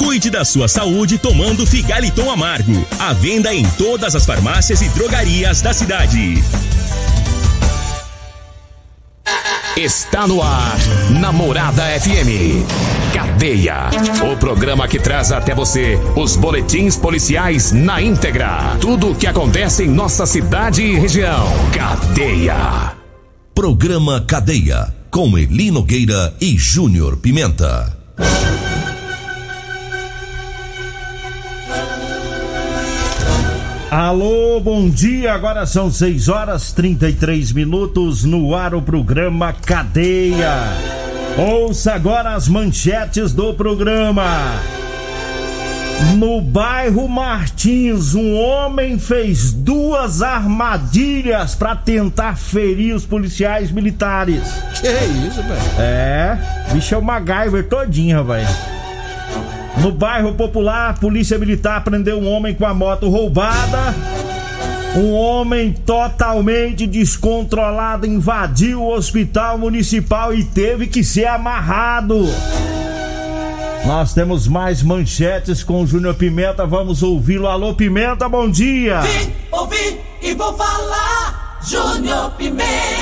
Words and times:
Cuide 0.00 0.30
da 0.30 0.46
sua 0.46 0.66
saúde 0.66 1.18
tomando 1.18 1.66
Figaliton 1.66 2.30
Amargo. 2.30 2.86
A 2.98 3.12
venda 3.12 3.54
em 3.54 3.66
todas 3.72 4.14
as 4.14 4.24
farmácias 4.24 4.80
e 4.80 4.88
drogarias 4.88 5.60
da 5.60 5.74
cidade. 5.74 6.42
Está 9.76 10.26
no 10.26 10.42
ar, 10.42 10.78
Namorada 11.20 11.82
FM. 12.00 12.64
Cadeia. 13.12 13.90
O 14.32 14.38
programa 14.38 14.88
que 14.88 14.98
traz 14.98 15.32
até 15.32 15.54
você 15.54 15.98
os 16.16 16.34
boletins 16.34 16.96
policiais 16.96 17.70
na 17.70 18.00
íntegra. 18.00 18.78
Tudo 18.80 19.10
o 19.10 19.14
que 19.14 19.26
acontece 19.26 19.84
em 19.84 19.88
nossa 19.88 20.24
cidade 20.24 20.82
e 20.82 20.98
região. 20.98 21.46
Cadeia. 21.74 22.94
Programa 23.54 24.22
Cadeia. 24.22 24.94
Com 25.10 25.36
Elino 25.36 25.80
Nogueira 25.80 26.34
e 26.40 26.56
Júnior 26.56 27.18
Pimenta. 27.18 28.00
Alô, 33.90 34.60
bom 34.60 34.88
dia. 34.88 35.34
Agora 35.34 35.66
são 35.66 35.90
6 35.90 36.28
horas 36.28 36.72
33 36.72 37.50
minutos 37.50 38.22
no 38.22 38.54
ar 38.54 38.72
o 38.72 38.80
programa 38.80 39.52
Cadeia. 39.52 40.62
Ouça 41.36 41.94
agora 41.94 42.34
as 42.34 42.46
manchetes 42.46 43.32
do 43.32 43.52
programa. 43.52 44.22
No 46.16 46.40
bairro 46.40 47.08
Martins, 47.08 48.14
um 48.14 48.36
homem 48.36 48.96
fez 48.96 49.52
duas 49.52 50.22
armadilhas 50.22 51.56
para 51.56 51.74
tentar 51.74 52.36
ferir 52.36 52.94
os 52.94 53.04
policiais 53.04 53.72
militares. 53.72 54.48
Que 54.80 54.86
isso, 55.26 55.42
velho? 55.42 55.80
É, 55.80 56.38
bicho 56.72 56.94
é 56.94 56.98
o 56.98 57.02
MacGyver 57.02 57.68
todinho, 57.68 58.18
rapaz. 58.18 58.79
No 59.78 59.92
bairro 59.92 60.34
Popular, 60.34 60.98
Polícia 60.98 61.38
Militar 61.38 61.82
prendeu 61.82 62.18
um 62.18 62.30
homem 62.30 62.54
com 62.54 62.66
a 62.66 62.74
moto 62.74 63.08
roubada. 63.08 63.94
Um 64.96 65.12
homem 65.12 65.72
totalmente 65.72 66.86
descontrolado 66.86 68.06
invadiu 68.06 68.82
o 68.82 68.92
hospital 68.92 69.56
municipal 69.56 70.34
e 70.34 70.44
teve 70.44 70.86
que 70.88 71.04
ser 71.04 71.26
amarrado. 71.26 72.26
Nós 73.86 74.12
temos 74.12 74.46
mais 74.46 74.82
manchetes 74.82 75.62
com 75.62 75.82
o 75.82 75.86
Júnior 75.86 76.14
Pimenta, 76.14 76.66
vamos 76.66 77.02
ouvi-lo. 77.02 77.46
Alô, 77.46 77.74
Pimenta, 77.74 78.28
bom 78.28 78.50
dia! 78.50 79.00
Vim, 79.00 79.32
ouvi 79.50 79.98
e 80.20 80.34
vou 80.34 80.52
falar, 80.52 81.60
Júnior 81.62 82.32
Pimenta! 82.32 82.99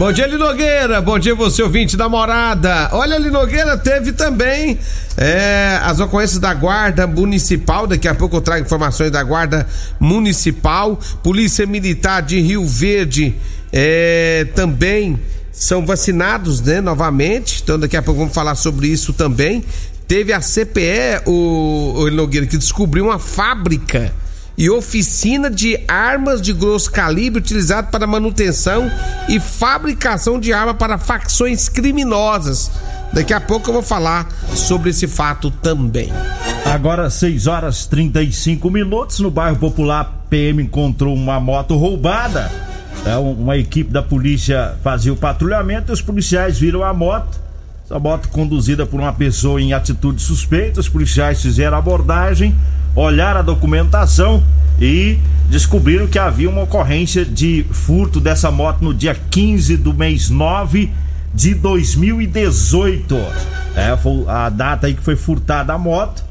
Bom 0.00 0.10
dia, 0.12 0.26
Linogueira. 0.26 0.98
Bom 1.02 1.18
dia, 1.18 1.34
você 1.34 1.62
ouvinte 1.62 1.94
da 1.94 2.08
morada. 2.08 2.88
Olha, 2.92 3.18
Linogueira 3.18 3.76
teve 3.76 4.12
também 4.12 4.78
é, 5.14 5.78
as 5.82 6.00
ocorrências 6.00 6.38
da 6.38 6.54
Guarda 6.54 7.06
Municipal. 7.06 7.86
Daqui 7.86 8.08
a 8.08 8.14
pouco 8.14 8.34
eu 8.36 8.40
trago 8.40 8.64
informações 8.64 9.10
da 9.10 9.22
Guarda 9.22 9.68
Municipal. 10.00 10.98
Polícia 11.22 11.66
Militar 11.66 12.22
de 12.22 12.40
Rio 12.40 12.66
Verde 12.66 13.34
é, 13.70 14.46
também 14.54 15.20
são 15.52 15.84
vacinados, 15.84 16.62
né, 16.62 16.80
novamente. 16.80 17.60
Então, 17.62 17.78
daqui 17.78 17.94
a 17.94 18.00
pouco 18.00 18.20
vamos 18.20 18.34
falar 18.34 18.54
sobre 18.54 18.88
isso 18.88 19.12
também. 19.12 19.62
Teve 20.08 20.32
a 20.32 20.40
CPE, 20.40 21.26
o, 21.26 21.92
o 21.98 22.08
Linogueira, 22.08 22.46
que 22.46 22.56
descobriu 22.56 23.04
uma 23.04 23.18
fábrica 23.18 24.10
e 24.56 24.68
oficina 24.68 25.50
de 25.50 25.78
armas 25.88 26.40
de 26.40 26.52
grosso 26.52 26.90
calibre 26.90 27.40
utilizado 27.40 27.88
para 27.88 28.06
manutenção 28.06 28.90
e 29.28 29.40
fabricação 29.40 30.38
de 30.38 30.52
arma 30.52 30.74
para 30.74 30.98
facções 30.98 31.68
criminosas. 31.68 32.70
Daqui 33.12 33.32
a 33.32 33.40
pouco 33.40 33.70
eu 33.70 33.74
vou 33.74 33.82
falar 33.82 34.28
sobre 34.54 34.90
esse 34.90 35.06
fato 35.06 35.50
também. 35.50 36.12
Agora 36.64 37.10
6 37.10 37.46
horas 37.46 37.86
35 37.86 38.70
minutos 38.70 39.18
no 39.20 39.30
bairro 39.30 39.56
Popular 39.56 40.26
PM 40.30 40.62
encontrou 40.62 41.14
uma 41.14 41.40
moto 41.40 41.76
roubada. 41.76 42.50
É, 43.04 43.16
uma 43.16 43.56
equipe 43.56 43.90
da 43.90 44.02
polícia 44.02 44.76
fazia 44.84 45.12
o 45.12 45.16
patrulhamento 45.16 45.90
e 45.90 45.94
os 45.94 46.02
policiais 46.02 46.58
viram 46.58 46.84
a 46.84 46.92
moto. 46.92 47.40
Essa 47.84 47.98
moto 47.98 48.28
conduzida 48.28 48.86
por 48.86 49.00
uma 49.00 49.12
pessoa 49.12 49.60
em 49.60 49.72
atitude 49.72 50.22
suspeita. 50.22 50.78
Os 50.78 50.88
policiais 50.88 51.42
fizeram 51.42 51.76
a 51.76 51.78
abordagem 51.78 52.54
olharam 52.94 53.40
a 53.40 53.42
documentação 53.42 54.42
e 54.80 55.18
descobriram 55.48 56.06
que 56.06 56.18
havia 56.18 56.48
uma 56.48 56.62
ocorrência 56.62 57.24
de 57.24 57.66
furto 57.70 58.20
dessa 58.20 58.50
moto 58.50 58.82
no 58.82 58.94
dia 58.94 59.14
15 59.14 59.76
do 59.76 59.92
mês 59.92 60.30
9 60.30 60.92
de 61.34 61.54
2018. 61.54 63.14
É, 63.74 63.96
foi 63.96 64.24
a 64.26 64.48
data 64.48 64.86
aí 64.86 64.94
que 64.94 65.02
foi 65.02 65.16
furtada 65.16 65.72
a 65.72 65.78
moto. 65.78 66.24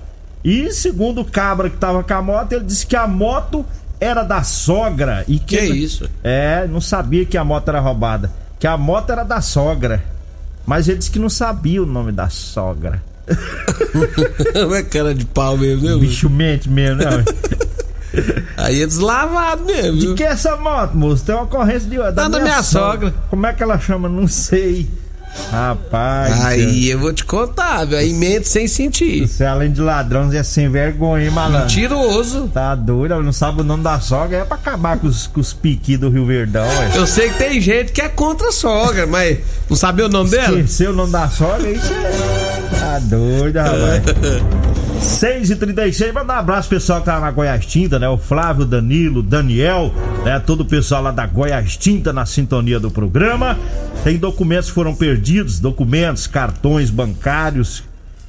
E 0.43 0.71
segundo 0.71 1.21
o 1.21 1.25
cabra 1.25 1.69
que 1.69 1.77
tava 1.77 2.03
com 2.03 2.13
a 2.13 2.21
moto, 2.21 2.53
ele 2.53 2.65
disse 2.65 2.85
que 2.85 2.95
a 2.95 3.07
moto 3.07 3.65
era 3.99 4.23
da 4.23 4.41
sogra 4.43 5.25
e 5.27 5.37
que, 5.37 5.57
que 5.57 5.65
isso? 5.65 6.09
É, 6.23 6.65
não 6.67 6.79
sabia 6.79 7.25
que 7.25 7.37
a 7.37 7.43
moto 7.43 7.67
era 7.67 7.79
roubada, 7.81 8.31
que 8.57 8.65
a 8.65 8.77
moto 8.77 9.09
era 9.11 9.23
da 9.23 9.41
sogra. 9.41 10.03
Mas 10.65 10.87
ele 10.87 10.99
disse 10.99 11.11
que 11.11 11.19
não 11.19 11.29
sabia 11.29 11.81
o 11.83 11.85
nome 11.85 12.11
da 12.11 12.29
sogra. 12.29 13.01
é 14.77 14.83
cara 14.83 15.13
de 15.13 15.25
pau 15.25 15.57
mesmo, 15.57 15.87
né? 15.87 15.95
Bicho 15.95 16.29
mente 16.29 16.69
mesmo, 16.69 16.97
né? 16.97 17.23
Aí 18.57 18.81
é 18.81 18.85
deslavado 18.85 19.63
mesmo. 19.65 19.99
De 19.99 20.13
que 20.15 20.23
é 20.23 20.27
essa 20.27 20.55
moto, 20.57 20.95
moço? 20.95 21.23
Tem 21.23 21.35
uma 21.35 21.43
ocorrência 21.43 21.89
de. 21.89 21.97
Da, 21.97 22.11
da 22.11 22.29
minha, 22.29 22.41
minha 22.41 22.63
sogra. 22.63 23.09
sogra. 23.09 23.13
Como 23.29 23.45
é 23.45 23.53
que 23.53 23.63
ela 23.63 23.79
chama? 23.79 24.09
Não 24.09 24.27
sei. 24.27 24.89
Rapaz. 25.51 26.45
Aí 26.45 26.89
eu 26.89 26.99
vou 26.99 27.13
te 27.13 27.23
contar, 27.23 27.85
velho. 27.85 27.97
Aí 27.97 28.13
mente 28.13 28.47
sem 28.47 28.67
sentir. 28.67 29.27
Você, 29.27 29.45
além 29.45 29.71
de 29.71 29.79
ladrão, 29.79 30.31
é 30.33 30.43
sem 30.43 30.69
vergonha, 30.69 31.25
hein, 31.25 31.31
malandro? 31.31 31.61
Mentiroso. 31.61 32.49
Tá 32.53 32.75
doido, 32.75 33.21
não 33.21 33.31
sabe 33.31 33.61
o 33.61 33.63
nome 33.63 33.83
da 33.83 33.99
sogra. 33.99 34.37
É 34.37 34.43
pra 34.43 34.57
acabar 34.57 34.97
com 34.97 35.07
os, 35.07 35.27
com 35.27 35.39
os 35.39 35.53
piqui 35.53 35.97
do 35.97 36.09
Rio 36.09 36.25
Verdão, 36.25 36.67
ué. 36.67 36.91
Eu 36.95 37.07
sei 37.07 37.29
que 37.29 37.37
tem 37.37 37.61
gente 37.61 37.91
que 37.91 38.01
é 38.01 38.09
contra 38.09 38.49
a 38.49 38.51
sogra, 38.51 39.07
mas 39.07 39.37
não 39.69 39.77
sabe 39.77 40.01
o 40.01 40.09
nome 40.09 40.31
dela? 40.31 40.59
Esqueceu 40.59 40.91
o 40.91 40.95
nome 40.95 41.11
da 41.11 41.29
sogra? 41.29 41.69
Isso 41.69 41.93
é. 41.93 42.38
Tá 42.71 42.99
doido, 42.99 43.57
rapaz. 43.57 44.03
6 44.99 45.49
e 45.51 45.55
36 45.55 46.13
mandar 46.13 46.35
um 46.35 46.39
abraço 46.39 46.69
pessoal 46.69 46.99
que 46.99 47.05
tá 47.05 47.19
na 47.19 47.31
Goiás 47.31 47.65
Tinta, 47.65 47.97
né? 47.97 48.07
O 48.09 48.17
Flávio, 48.17 48.65
Danilo, 48.65 49.23
Daniel, 49.23 49.93
né? 50.25 50.39
Todo 50.39 50.61
o 50.61 50.65
pessoal 50.65 51.01
lá 51.01 51.11
da 51.11 51.25
Goiás 51.25 51.77
Tinta 51.77 52.11
na 52.11 52.25
sintonia 52.25 52.79
do 52.79 52.91
programa. 52.91 53.57
Tem 54.03 54.17
documentos 54.17 54.67
que 54.69 54.75
foram 54.75 54.93
perdidos, 54.93 55.59
documentos, 55.59 56.27
cartões 56.27 56.89
bancários, 56.89 57.83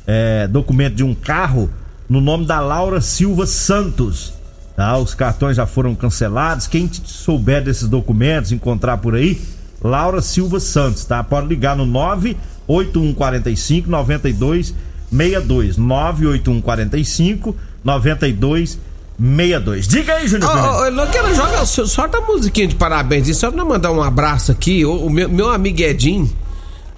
é, 0.07 0.47
documento 0.47 0.95
de 0.95 1.05
um 1.05 1.15
carro 1.15 1.69
no 2.09 2.21
nome 2.21 2.47
da 2.47 2.61
Laura 2.61 3.01
Silva 3.01 3.47
Santos. 3.47 4.33
Tá? 4.77 4.97
Os 4.97 5.15
cartões 5.15 5.57
já 5.57 5.67
foram 5.67 5.95
cancelados. 5.95 6.67
Quem 6.67 6.89
souber 6.93 7.63
desses 7.63 7.89
documentos, 7.89 8.53
encontrar 8.53 8.97
por 8.99 9.15
aí, 9.15 9.41
Laura 9.83 10.23
Silva 10.23 10.61
Santos, 10.61 11.05
tá? 11.05 11.23
Pode 11.23 11.49
ligar 11.49 11.77
no 11.77 11.85
98145 11.87 12.50
92 12.69 14.75
62 15.11 15.77
98145 15.77 17.57
9262. 17.85 19.89
Diga 19.89 20.15
aí, 20.15 20.29
Júnior. 20.29 20.51
Oh, 20.51 20.87
oh, 20.87 20.91
quero 21.09 21.35
jogar, 21.35 21.67
solta 21.67 22.19
a 22.19 22.21
musiquinha 22.23 22.69
de 22.69 22.77
parabéns. 22.77 23.29
E 23.29 23.35
só 23.35 23.51
pra 23.51 23.65
mandar 23.65 23.91
um 23.93 24.03
abraço 24.03 24.53
aqui, 24.53 24.85
o, 24.85 25.07
o 25.07 25.11
meu, 25.11 25.29
meu 25.29 25.51
amigo 25.51 25.83
Edinho, 25.83 26.31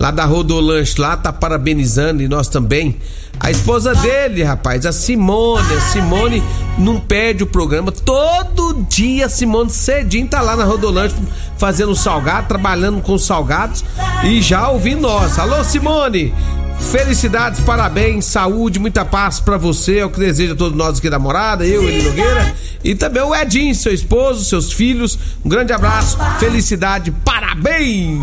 lá 0.02 0.10
da 0.10 0.24
Rodolanche, 0.24 1.00
lá 1.00 1.16
tá 1.16 1.32
parabenizando 1.32 2.24
e 2.24 2.28
nós 2.28 2.48
também. 2.48 2.96
A 3.38 3.52
esposa 3.52 3.94
dele, 3.94 4.42
rapaz, 4.42 4.84
a 4.84 4.90
Simone. 4.90 5.72
A 5.72 5.80
Simone 5.80 6.42
não 6.76 6.98
perde 6.98 7.44
o 7.44 7.46
programa. 7.46 7.92
Todo 7.92 8.84
dia 8.88 9.26
a 9.26 9.28
Simone 9.28 9.70
cedinho 9.70 10.26
tá 10.26 10.40
lá 10.40 10.56
na 10.56 10.64
Rodolanche 10.64 11.14
fazendo 11.56 11.94
salgado, 11.94 12.48
trabalhando 12.48 13.00
com 13.00 13.16
salgados 13.16 13.84
e 14.24 14.42
já 14.42 14.68
ouvindo 14.70 15.02
nós. 15.02 15.38
Alô, 15.38 15.62
Simone! 15.62 16.34
Felicidades, 16.90 17.60
parabéns, 17.60 18.24
saúde, 18.26 18.78
muita 18.78 19.04
paz 19.04 19.40
para 19.40 19.56
você, 19.56 19.98
é 19.98 20.04
o 20.04 20.10
que 20.10 20.18
deseja 20.20 20.52
a 20.52 20.56
todos 20.56 20.76
nós 20.76 20.98
aqui 20.98 21.08
da 21.08 21.18
morada, 21.18 21.64
eu, 21.64 21.88
Eli 21.88 22.02
Nogueira, 22.02 22.54
e 22.84 22.94
também 22.94 23.22
o 23.22 23.34
Edinho, 23.34 23.74
seu 23.74 23.92
esposo, 23.92 24.44
seus 24.44 24.72
filhos. 24.72 25.18
Um 25.44 25.48
grande 25.48 25.72
abraço, 25.72 26.18
felicidade, 26.38 27.10
parabéns! 27.24 28.20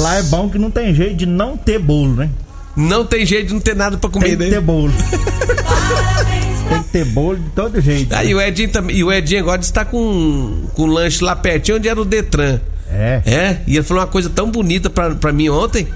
Lá 0.00 0.16
é 0.16 0.22
bom 0.22 0.48
que 0.48 0.58
não 0.58 0.70
tem 0.70 0.94
jeito 0.94 1.16
de 1.16 1.26
não 1.26 1.56
ter 1.56 1.78
bolo, 1.78 2.14
né? 2.14 2.30
Não 2.76 3.04
tem 3.04 3.26
jeito 3.26 3.48
de 3.48 3.54
não 3.54 3.60
ter 3.60 3.74
nada 3.74 3.96
para 3.96 4.08
comer, 4.08 4.36
tem 4.36 4.36
né? 4.36 4.44
Tem 4.44 4.48
que 4.48 4.54
ter 4.54 4.60
bolo. 4.60 4.92
tem 6.68 6.82
que 6.82 6.88
ter 6.90 7.04
bolo 7.06 7.36
de 7.36 7.50
todo 7.50 7.80
jeito. 7.80 8.14
Aí 8.14 8.32
o 8.32 8.40
Edinho 8.40 8.70
também. 8.70 8.96
E 8.96 9.02
o 9.02 9.12
Edinho 9.12 9.40
agora 9.40 9.60
está 9.60 9.84
com, 9.84 10.64
com 10.74 10.86
lanche 10.86 11.24
lá 11.24 11.34
pertinho 11.34 11.78
onde 11.78 11.88
era 11.88 12.00
o 12.00 12.04
Detran. 12.04 12.60
É. 12.90 13.22
É, 13.26 13.60
e 13.66 13.76
ele 13.76 13.82
falou 13.82 14.02
uma 14.02 14.08
coisa 14.08 14.30
tão 14.30 14.48
bonita 14.48 14.88
pra, 14.88 15.14
pra 15.14 15.32
mim 15.32 15.48
ontem. 15.48 15.88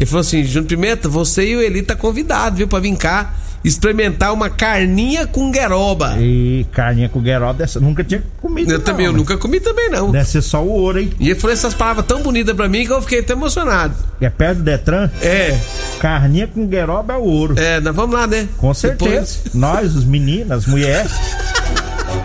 Ele 0.00 0.06
falou 0.06 0.22
assim: 0.22 0.42
Júnior 0.42 0.66
Pimenta, 0.66 1.10
você 1.10 1.44
e 1.46 1.56
o 1.56 1.60
Eli 1.60 1.82
tá 1.82 1.94
convidado, 1.94 2.56
viu, 2.56 2.66
pra 2.66 2.80
vir 2.80 2.96
cá 2.96 3.34
experimentar 3.62 4.32
uma 4.32 4.48
carninha 4.48 5.26
com 5.26 5.50
gueroba. 5.50 6.16
E 6.18 6.64
carninha 6.72 7.10
com 7.10 7.20
gueroba 7.20 7.52
dessa, 7.52 7.78
nunca 7.78 8.02
tinha 8.02 8.22
comido. 8.40 8.70
Eu 8.70 8.78
não, 8.78 8.84
também, 8.86 9.04
eu 9.04 9.12
nunca 9.12 9.36
comi 9.36 9.60
também, 9.60 9.90
não. 9.90 10.10
Deve 10.10 10.26
ser 10.26 10.40
só 10.40 10.64
o 10.64 10.68
ouro, 10.68 10.98
hein? 10.98 11.12
E 11.20 11.28
ele 11.28 11.38
falou 11.38 11.52
essas 11.52 11.74
palavras 11.74 12.06
tão 12.06 12.22
bonitas 12.22 12.56
pra 12.56 12.66
mim 12.66 12.86
que 12.86 12.92
eu 12.92 13.02
fiquei 13.02 13.20
até 13.20 13.34
emocionado. 13.34 13.94
É 14.18 14.30
perto 14.30 14.58
do 14.58 14.64
Detran? 14.64 15.10
É, 15.20 15.58
Carninha 15.98 16.46
com 16.46 16.66
gueroba 16.66 17.12
é 17.12 17.16
o 17.18 17.22
ouro. 17.22 17.58
é, 17.58 17.78
nós 17.80 17.94
vamos 17.94 18.14
lá, 18.18 18.26
né? 18.26 18.48
Com 18.56 18.72
certeza. 18.72 19.10
Depois, 19.10 19.42
Nós, 19.52 19.94
os 19.94 20.04
meninos, 20.06 20.50
as 20.52 20.66
mulheres. 20.66 21.12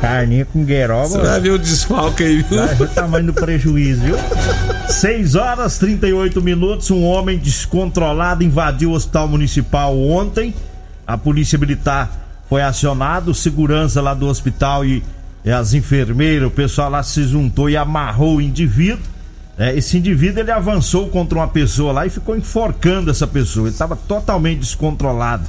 Carninha 0.02 0.46
com 0.46 0.64
gueroba. 0.64 1.08
você 1.08 1.18
vai 1.18 1.40
ver 1.40 1.52
o 1.52 1.60
desfalque 1.60 2.24
aí, 2.24 2.42
viu? 2.42 2.66
Vai 2.66 2.76
ver 2.76 2.84
o 2.84 2.88
tamanho 2.88 3.26
do 3.28 3.34
prejuízo, 3.34 4.02
viu? 4.02 4.16
6 4.90 5.36
horas 5.36 5.78
38 5.78 6.42
minutos. 6.42 6.92
Um 6.92 7.04
homem 7.04 7.38
descontrolado 7.38 8.44
invadiu 8.44 8.92
o 8.92 8.94
hospital 8.94 9.28
municipal 9.28 9.98
ontem. 9.98 10.54
A 11.08 11.18
polícia 11.18 11.58
militar 11.58 12.44
foi 12.50 12.62
acionada, 12.62 13.34
segurança 13.34 14.02
lá 14.02 14.14
do 14.14 14.28
hospital 14.28 14.86
e, 14.86 15.04
e 15.44 15.52
as 15.52 15.74
enfermeiras, 15.74 16.48
o 16.48 16.52
pessoal 16.52 16.90
lá 16.90 17.04
se 17.04 17.24
juntou 17.24 17.70
e 17.70 17.78
amarrou 17.78 18.38
o 18.38 18.42
indivíduo. 18.42 19.16
É, 19.58 19.74
esse 19.76 19.98
indivíduo 19.98 20.42
ele 20.42 20.52
avançou 20.52 21.08
contra 21.10 21.38
uma 21.38 21.48
pessoa 21.48 21.94
lá 21.94 22.06
e 22.06 22.10
ficou 22.10 22.36
enforcando 22.36 23.10
essa 23.10 23.26
pessoa. 23.26 23.68
Ele 23.68 23.74
estava 23.74 23.96
totalmente 23.96 24.60
descontrolado. 24.60 25.46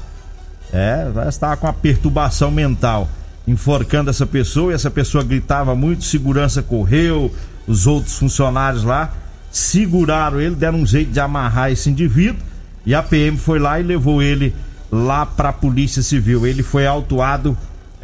É, 0.72 1.06
estava 1.28 1.56
com 1.56 1.66
uma 1.66 1.72
perturbação 1.72 2.50
mental, 2.50 3.08
enforcando 3.46 4.10
essa 4.10 4.26
pessoa, 4.26 4.72
e 4.72 4.74
essa 4.74 4.90
pessoa 4.90 5.22
gritava 5.22 5.74
muito, 5.74 6.04
segurança 6.04 6.62
correu, 6.62 7.32
os 7.66 7.86
outros 7.86 8.18
funcionários 8.18 8.82
lá 8.84 9.12
seguraram 9.50 10.40
ele, 10.40 10.54
deram 10.54 10.80
um 10.80 10.86
jeito 10.86 11.10
de 11.10 11.20
amarrar 11.20 11.70
esse 11.70 11.88
indivíduo, 11.88 12.42
e 12.84 12.94
a 12.94 13.02
PM 13.02 13.38
foi 13.38 13.58
lá 13.58 13.80
e 13.80 13.82
levou 13.82 14.22
ele 14.22 14.54
lá 14.92 15.24
para 15.24 15.48
a 15.48 15.52
Polícia 15.52 16.02
Civil. 16.02 16.46
Ele 16.46 16.62
foi 16.62 16.86
autuado 16.86 17.56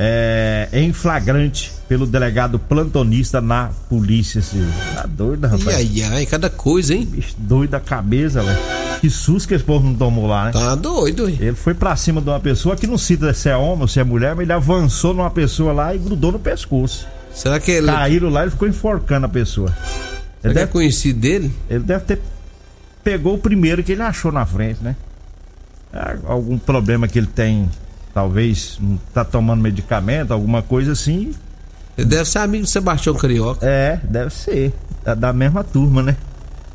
é, 0.04 0.69
em 0.72 0.93
flagrante 0.93 1.72
pelo 1.88 2.06
delegado 2.06 2.58
plantonista 2.58 3.40
na 3.40 3.70
Polícia 3.88 4.43
Civil. 4.43 4.66
Tá 4.96 5.06
doido, 5.06 5.46
rapaz? 5.46 5.69
Ai, 5.76 5.90
ai, 6.02 6.14
ai, 6.14 6.26
cada 6.26 6.50
coisa, 6.50 6.93
hein? 6.93 7.06
Bicho 7.08 7.34
doido 7.38 7.70
da 7.70 7.78
cabeça, 7.81 8.43
velho. 8.43 8.58
Que 9.00 9.08
susto 9.08 9.46
que 9.46 9.54
esse 9.54 9.62
povo 9.62 9.87
não 9.87 9.94
tomou 9.94 10.26
lá, 10.26 10.46
né? 10.46 10.52
Tá 10.52 10.75
doido, 10.75 11.28
hein? 11.28 11.38
Ele 11.40 11.54
foi 11.54 11.72
pra 11.75 11.94
cima 11.94 12.20
de 12.20 12.28
uma 12.28 12.40
pessoa 12.40 12.75
que 12.75 12.87
não 12.87 12.99
cita 12.99 13.32
se 13.32 13.49
é 13.49 13.56
homem 13.56 13.82
ou 13.82 13.88
se 13.88 14.00
é 14.00 14.04
mulher, 14.04 14.34
mas 14.34 14.43
ele 14.43 14.52
avançou 14.52 15.14
numa 15.14 15.31
pessoa 15.31 15.72
lá 15.72 15.94
e 15.94 15.99
grudou 15.99 16.32
no 16.32 16.38
pescoço. 16.40 17.06
Será 17.32 17.60
que 17.60 17.70
ele, 17.70 17.87
Caíram 17.87 18.28
lá 18.28 18.44
e 18.44 18.50
ficou 18.50 18.66
enforcando 18.66 19.26
a 19.26 19.28
pessoa. 19.28 19.69
será 19.69 19.78
Ele 20.43 20.52
é 20.52 20.55
deve, 20.55 20.72
conhecido 20.72 21.20
dele? 21.20 21.52
ele 21.70 21.84
deve 21.84 22.05
ter 22.05 22.20
pegou 23.05 23.34
o 23.34 23.38
primeiro 23.38 23.82
que 23.82 23.93
ele 23.93 24.02
achou 24.02 24.32
na 24.32 24.44
frente, 24.46 24.82
né? 24.82 24.96
É, 25.93 26.16
Algum 26.26 26.56
problema 26.58 27.06
que 27.08 27.19
ele 27.19 27.26
tem, 27.26 27.69
talvez 28.12 28.78
tá 29.12 29.24
tomando 29.24 29.60
medicamento, 29.60 30.32
alguma 30.32 30.62
coisa 30.62 30.92
assim. 30.92 31.32
Deve 31.96 32.24
ser 32.24 32.38
amigo 32.38 32.64
do 32.64 32.70
Sebastião 32.70 33.14
Carioca. 33.14 33.64
É, 33.66 34.00
deve 34.02 34.32
ser. 34.32 34.72
Da, 35.04 35.14
da 35.14 35.32
mesma 35.32 35.62
turma, 35.62 36.02
né? 36.02 36.16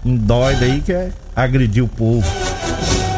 Um 0.05 0.15
doido 0.15 0.63
aí 0.63 0.81
que 0.81 0.93
é 0.93 1.11
agredir 1.35 1.83
o 1.83 1.87
povo. 1.87 2.27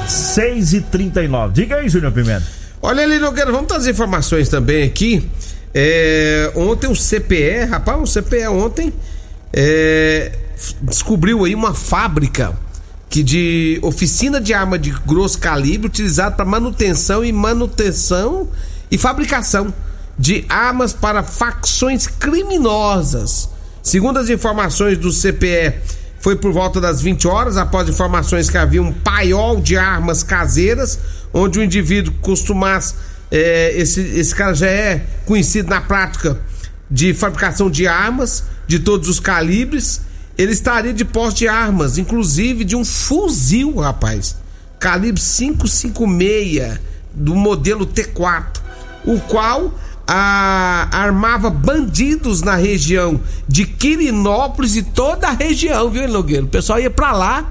6 0.07 0.73
e 0.73 0.81
39 0.81 1.53
Diga 1.53 1.75
aí, 1.75 1.89
Júnior 1.89 2.11
Pimenta. 2.11 2.45
Olha 2.81 3.03
ali, 3.03 3.19
Nogueira, 3.19 3.51
vamos 3.51 3.67
trazer 3.67 3.91
informações 3.91 4.49
também 4.49 4.83
aqui. 4.83 5.29
É, 5.73 6.51
ontem 6.55 6.87
o 6.87 6.95
CPE, 6.95 7.65
rapaz, 7.69 7.99
o 7.99 8.21
CPE 8.21 8.47
ontem 8.47 8.93
é, 9.53 10.31
descobriu 10.81 11.43
aí 11.45 11.53
uma 11.53 11.73
fábrica 11.73 12.53
que 13.09 13.23
de 13.23 13.79
oficina 13.81 14.39
de 14.39 14.53
arma 14.53 14.77
de 14.77 14.91
grosso 14.91 15.39
calibre 15.39 15.87
utilizada 15.87 16.35
para 16.35 16.45
manutenção 16.45 17.25
e 17.25 17.31
manutenção 17.33 18.47
e 18.91 18.97
fabricação 18.97 19.73
de 20.17 20.45
armas 20.47 20.93
para 20.93 21.23
facções 21.23 22.05
criminosas. 22.05 23.49
Segundo 23.81 24.19
as 24.19 24.29
informações 24.29 24.97
do 24.97 25.11
CPE, 25.11 25.73
foi 26.19 26.35
por 26.35 26.51
volta 26.51 26.81
das 26.81 27.01
20 27.01 27.27
horas, 27.27 27.57
após 27.57 27.87
informações 27.87 28.49
que 28.49 28.57
havia 28.57 28.81
um 28.81 28.91
paiol 28.91 29.61
de 29.61 29.77
armas 29.77 30.21
caseiras, 30.21 30.99
onde 31.33 31.59
o 31.59 31.63
indivíduo 31.63 32.13
costumasse. 32.21 32.93
é, 33.31 33.71
esse, 33.75 34.01
esse 34.01 34.35
cara 34.35 34.53
já 34.53 34.67
é 34.67 35.05
conhecido 35.25 35.69
na 35.69 35.79
prática 35.79 36.37
de 36.91 37.13
fabricação 37.13 37.69
de 37.69 37.87
armas 37.87 38.43
de 38.67 38.79
todos 38.79 39.07
os 39.07 39.19
calibres. 39.19 40.01
Ele 40.39 40.53
estaria 40.53 40.93
de 40.93 41.03
posse 41.03 41.35
de 41.35 41.47
armas, 41.49 41.97
inclusive 41.97 42.63
de 42.63 42.73
um 42.75 42.85
fuzil, 42.85 43.75
rapaz. 43.75 44.37
Calibre 44.79 45.21
556 45.21 46.79
do 47.13 47.35
modelo 47.35 47.85
T4, 47.85 48.45
o 49.05 49.19
qual 49.19 49.73
a- 50.07 50.87
armava 50.91 51.49
bandidos 51.49 52.41
na 52.41 52.55
região 52.55 53.19
de 53.47 53.65
Quirinópolis 53.65 54.77
e 54.77 54.81
toda 54.83 55.27
a 55.27 55.31
região, 55.31 55.89
viu, 55.89 56.07
Nogueira? 56.07 56.45
O 56.45 56.47
pessoal 56.47 56.79
ia 56.79 56.89
pra 56.89 57.11
lá 57.11 57.45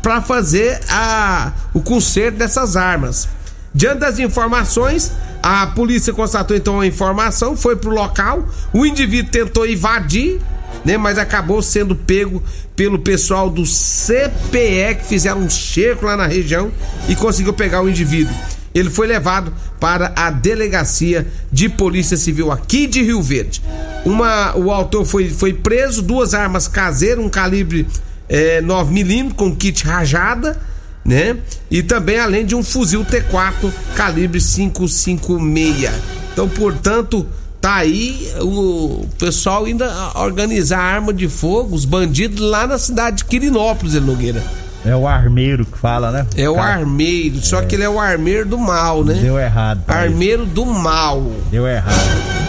pra 0.00 0.22
fazer 0.22 0.80
a, 0.88 1.52
o 1.74 1.80
conserto 1.82 2.36
dessas 2.38 2.74
armas. 2.74 3.28
Diante 3.74 3.98
das 3.98 4.18
informações, 4.18 5.12
a 5.42 5.66
polícia 5.68 6.12
constatou 6.14 6.56
então 6.56 6.80
a 6.80 6.86
informação, 6.86 7.54
foi 7.54 7.76
pro 7.76 7.90
local, 7.90 8.48
o 8.72 8.86
indivíduo 8.86 9.30
tentou 9.30 9.66
invadir, 9.66 10.40
né, 10.84 10.96
mas 10.96 11.18
acabou 11.18 11.62
sendo 11.62 11.94
pego 11.94 12.42
pelo 12.74 12.98
pessoal 12.98 13.50
do 13.50 13.64
CPE 13.64 14.96
que 14.98 15.06
fizeram 15.06 15.40
um 15.40 15.50
cerco 15.50 16.06
lá 16.06 16.16
na 16.16 16.26
região 16.26 16.70
e 17.08 17.14
conseguiu 17.14 17.52
pegar 17.52 17.82
o 17.82 17.88
indivíduo. 17.88 18.34
Ele 18.74 18.88
foi 18.88 19.06
levado 19.06 19.52
para 19.80 20.12
a 20.14 20.30
delegacia 20.30 21.26
de 21.50 21.68
polícia 21.68 22.16
civil 22.16 22.52
aqui 22.52 22.86
de 22.86 23.02
Rio 23.02 23.20
Verde. 23.20 23.60
Uma, 24.04 24.56
o 24.56 24.70
autor 24.70 25.04
foi, 25.04 25.28
foi 25.28 25.52
preso, 25.52 26.02
duas 26.02 26.34
armas 26.34 26.68
caseiras, 26.68 27.24
um 27.24 27.28
calibre 27.28 27.86
é, 28.28 28.62
9mm 28.62 29.34
com 29.34 29.54
kit 29.54 29.84
rajada, 29.84 30.56
né? 31.04 31.36
E 31.68 31.82
também 31.82 32.20
além 32.20 32.46
de 32.46 32.54
um 32.54 32.62
fuzil 32.62 33.04
T4 33.04 33.72
calibre 33.96 34.40
556. 34.40 35.90
Então, 36.32 36.48
portanto, 36.48 37.26
tá 37.60 37.76
aí 37.76 38.32
o 38.40 39.06
pessoal 39.18 39.64
ainda 39.64 39.92
organizar 40.14 40.78
arma 40.78 41.12
de 41.12 41.28
fogo, 41.28 41.74
os 41.74 41.84
bandidos 41.84 42.40
lá 42.40 42.66
na 42.66 42.78
cidade 42.78 43.18
de 43.18 43.24
Quirinópolis, 43.26 43.94
Nogueira. 43.94 44.42
É 44.84 44.96
o 44.96 45.06
armeiro 45.06 45.66
que 45.66 45.76
fala, 45.76 46.10
né? 46.10 46.26
É 46.36 46.48
o 46.48 46.54
Cara, 46.54 46.80
armeiro, 46.80 47.38
só 47.42 47.60
que 47.62 47.74
ele 47.74 47.84
é 47.84 47.88
o 47.88 48.00
armeiro 48.00 48.46
do 48.48 48.56
mal, 48.56 49.04
né? 49.04 49.14
Deu 49.14 49.38
errado. 49.38 49.82
ele. 49.86 49.98
Armeiro 49.98 50.46
do 50.46 50.64
mal. 50.64 51.22
Deu 51.50 51.68
errado. 51.68 52.40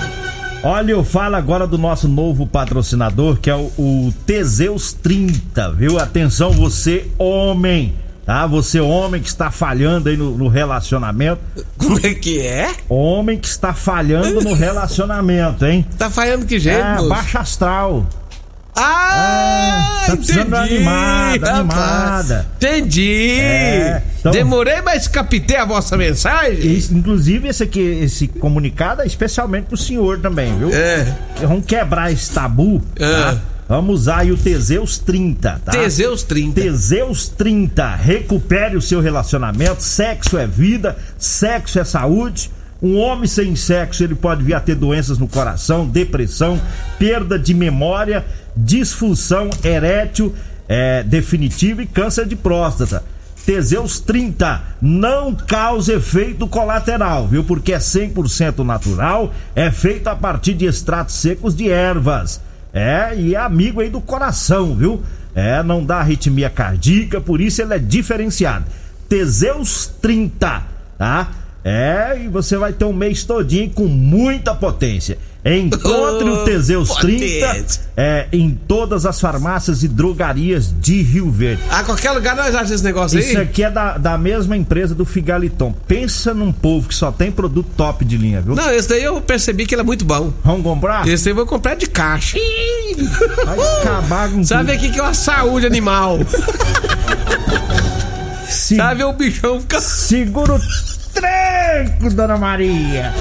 Olha, 0.63 0.91
eu 0.91 1.03
falo 1.03 1.35
agora 1.35 1.65
do 1.65 1.77
nosso 1.77 2.07
novo 2.07 2.45
patrocinador, 2.45 3.37
que 3.37 3.49
é 3.49 3.55
o, 3.55 3.71
o 3.77 4.13
Teseus 4.25 4.93
30, 4.93 5.71
viu? 5.73 5.99
Atenção, 5.99 6.51
você 6.51 7.07
homem, 7.17 7.95
tá? 8.25 8.45
Você 8.47 8.79
homem 8.79 9.21
que 9.21 9.27
está 9.29 9.49
falhando 9.51 10.09
aí 10.09 10.17
no, 10.17 10.37
no 10.37 10.47
relacionamento. 10.47 11.41
Como 11.77 11.99
é 12.05 12.13
que 12.13 12.39
é? 12.39 12.71
Homem 12.89 13.37
que 13.37 13.47
está 13.47 13.73
falhando 13.73 14.41
no 14.41 14.53
relacionamento, 14.53 15.65
hein? 15.65 15.85
Tá 15.97 16.09
falhando 16.09 16.45
que 16.45 16.59
jeito, 16.59 16.79
É, 16.79 16.95
moço? 16.95 17.09
baixa 17.09 17.39
astral. 17.39 18.05
Ah, 18.73 20.03
tá 20.07 20.15
precisando 20.15 20.55
entendi. 20.55 20.75
animada, 20.75 21.53
rapaz. 21.53 21.59
animada. 21.59 22.47
Entendi. 22.55 23.31
É, 23.39 24.01
então- 24.19 24.31
Demorei, 24.31 24.81
mas 24.81 25.07
captei 25.09 25.57
a 25.57 25.65
vossa 25.65 25.97
mensagem. 25.97 26.77
Esse- 26.77 26.93
inclusive, 26.93 27.49
esse 27.49 27.63
aqui, 27.63 27.81
esse 27.81 28.27
comunicado 28.27 29.01
é 29.01 29.05
especialmente 29.05 29.65
pro 29.65 29.75
senhor 29.77 30.19
também, 30.19 30.57
viu? 30.57 30.69
É. 30.73 31.05
Vamos 31.41 31.65
quebrar 31.65 32.11
esse 32.13 32.31
tabu, 32.31 32.81
tá? 32.95 33.37
Vamos 33.71 34.01
usar 34.01 34.17
aí 34.17 34.33
o 34.33 34.37
Teseus 34.37 34.97
30, 34.97 35.61
tá? 35.63 35.71
Teseus 35.71 36.23
30. 36.23 36.59
Teseus 36.59 37.29
30. 37.29 37.95
Recupere 37.95 38.75
o 38.75 38.81
seu 38.81 38.99
relacionamento. 38.99 39.81
Sexo 39.81 40.37
é 40.37 40.45
vida, 40.45 40.97
sexo 41.17 41.79
é 41.79 41.85
saúde. 41.85 42.51
Um 42.81 42.97
homem 42.97 43.27
sem 43.27 43.55
sexo, 43.55 44.03
ele 44.03 44.13
pode 44.13 44.43
vir 44.43 44.55
a 44.55 44.59
ter 44.59 44.75
doenças 44.75 45.17
no 45.17 45.25
coração, 45.25 45.87
depressão, 45.87 46.59
perda 46.99 47.39
de 47.39 47.53
memória, 47.53 48.25
disfunção 48.57 49.49
erétil 49.63 50.35
é, 50.67 51.01
definitiva 51.03 51.81
e 51.81 51.87
câncer 51.87 52.27
de 52.27 52.35
próstata. 52.35 53.01
Teseus 53.45 54.01
30 54.01 54.61
não 54.81 55.33
causa 55.33 55.93
efeito 55.93 56.45
colateral, 56.45 57.25
viu? 57.25 57.45
Porque 57.45 57.71
é 57.71 57.77
100% 57.77 58.65
natural, 58.65 59.33
é 59.55 59.71
feito 59.71 60.09
a 60.09 60.15
partir 60.15 60.55
de 60.55 60.65
extratos 60.65 61.15
secos 61.15 61.55
de 61.55 61.69
ervas. 61.69 62.41
É, 62.73 63.13
e 63.15 63.35
é 63.35 63.37
amigo 63.37 63.81
aí 63.81 63.89
do 63.89 64.01
coração, 64.01 64.75
viu? 64.75 65.01
É, 65.33 65.61
não 65.63 65.85
dá 65.85 65.97
arritmia 65.97 66.49
cardíaca, 66.49 67.21
por 67.21 67.39
isso 67.39 67.61
ele 67.61 67.73
é 67.73 67.79
diferenciado. 67.79 68.65
Teseus 69.07 69.87
30, 70.01 70.63
tá? 70.97 71.31
É, 71.63 72.19
e 72.23 72.27
você 72.27 72.57
vai 72.57 72.73
ter 72.73 72.85
um 72.85 72.93
mês 72.93 73.23
todinho 73.23 73.69
com 73.69 73.85
muita 73.85 74.55
potência. 74.55 75.17
Encontre 75.43 76.29
o 76.29 76.43
Teseus 76.45 76.89
30 76.97 77.65
é, 77.97 78.27
em 78.31 78.51
todas 78.67 79.07
as 79.07 79.19
farmácias 79.19 79.81
e 79.81 79.87
drogarias 79.87 80.71
de 80.79 81.01
Rio 81.01 81.31
Verde. 81.31 81.63
Ah, 81.69 81.83
qualquer 81.83 82.11
lugar 82.11 82.35
nós 82.35 82.53
achamos 82.53 82.69
esse 82.71 82.83
negócio 82.83 83.17
Isso 83.17 83.35
aí? 83.37 83.43
aqui 83.43 83.63
é 83.63 83.71
da, 83.71 83.97
da 83.97 84.17
mesma 84.19 84.55
empresa 84.55 84.93
do 84.93 85.03
Figaliton. 85.03 85.73
Pensa 85.87 86.31
num 86.33 86.51
povo 86.51 86.87
que 86.89 86.93
só 86.93 87.11
tem 87.11 87.31
produto 87.31 87.67
top 87.75 88.05
de 88.05 88.17
linha, 88.17 88.39
viu? 88.39 88.53
Não, 88.53 88.69
esse 88.71 88.87
daí 88.87 89.03
eu 89.03 89.19
percebi 89.19 89.65
que 89.65 89.73
ele 89.73 89.81
é 89.81 89.83
muito 89.85 90.05
bom. 90.05 90.31
Vamos 90.43 90.61
comprar? 90.61 91.07
Esse 91.07 91.29
aí 91.29 91.31
eu 91.31 91.35
vou 91.37 91.47
comprar 91.47 91.73
de 91.73 91.87
caixa. 91.87 92.37
Vai 93.43 93.57
acabar 93.81 94.29
com 94.29 94.43
Sabe 94.43 94.71
aqui 94.73 94.91
que 94.91 94.99
é 94.99 95.01
uma 95.01 95.13
saúde 95.15 95.65
animal. 95.65 96.19
Se- 98.47 98.75
Sabe 98.75 99.03
o 99.03 99.13
bichão 99.13 99.59
fica. 99.61 99.81
Segura 99.81 100.53
o 100.55 100.59
tranco, 101.13 102.13
dona 102.13 102.37
Maria. 102.37 103.11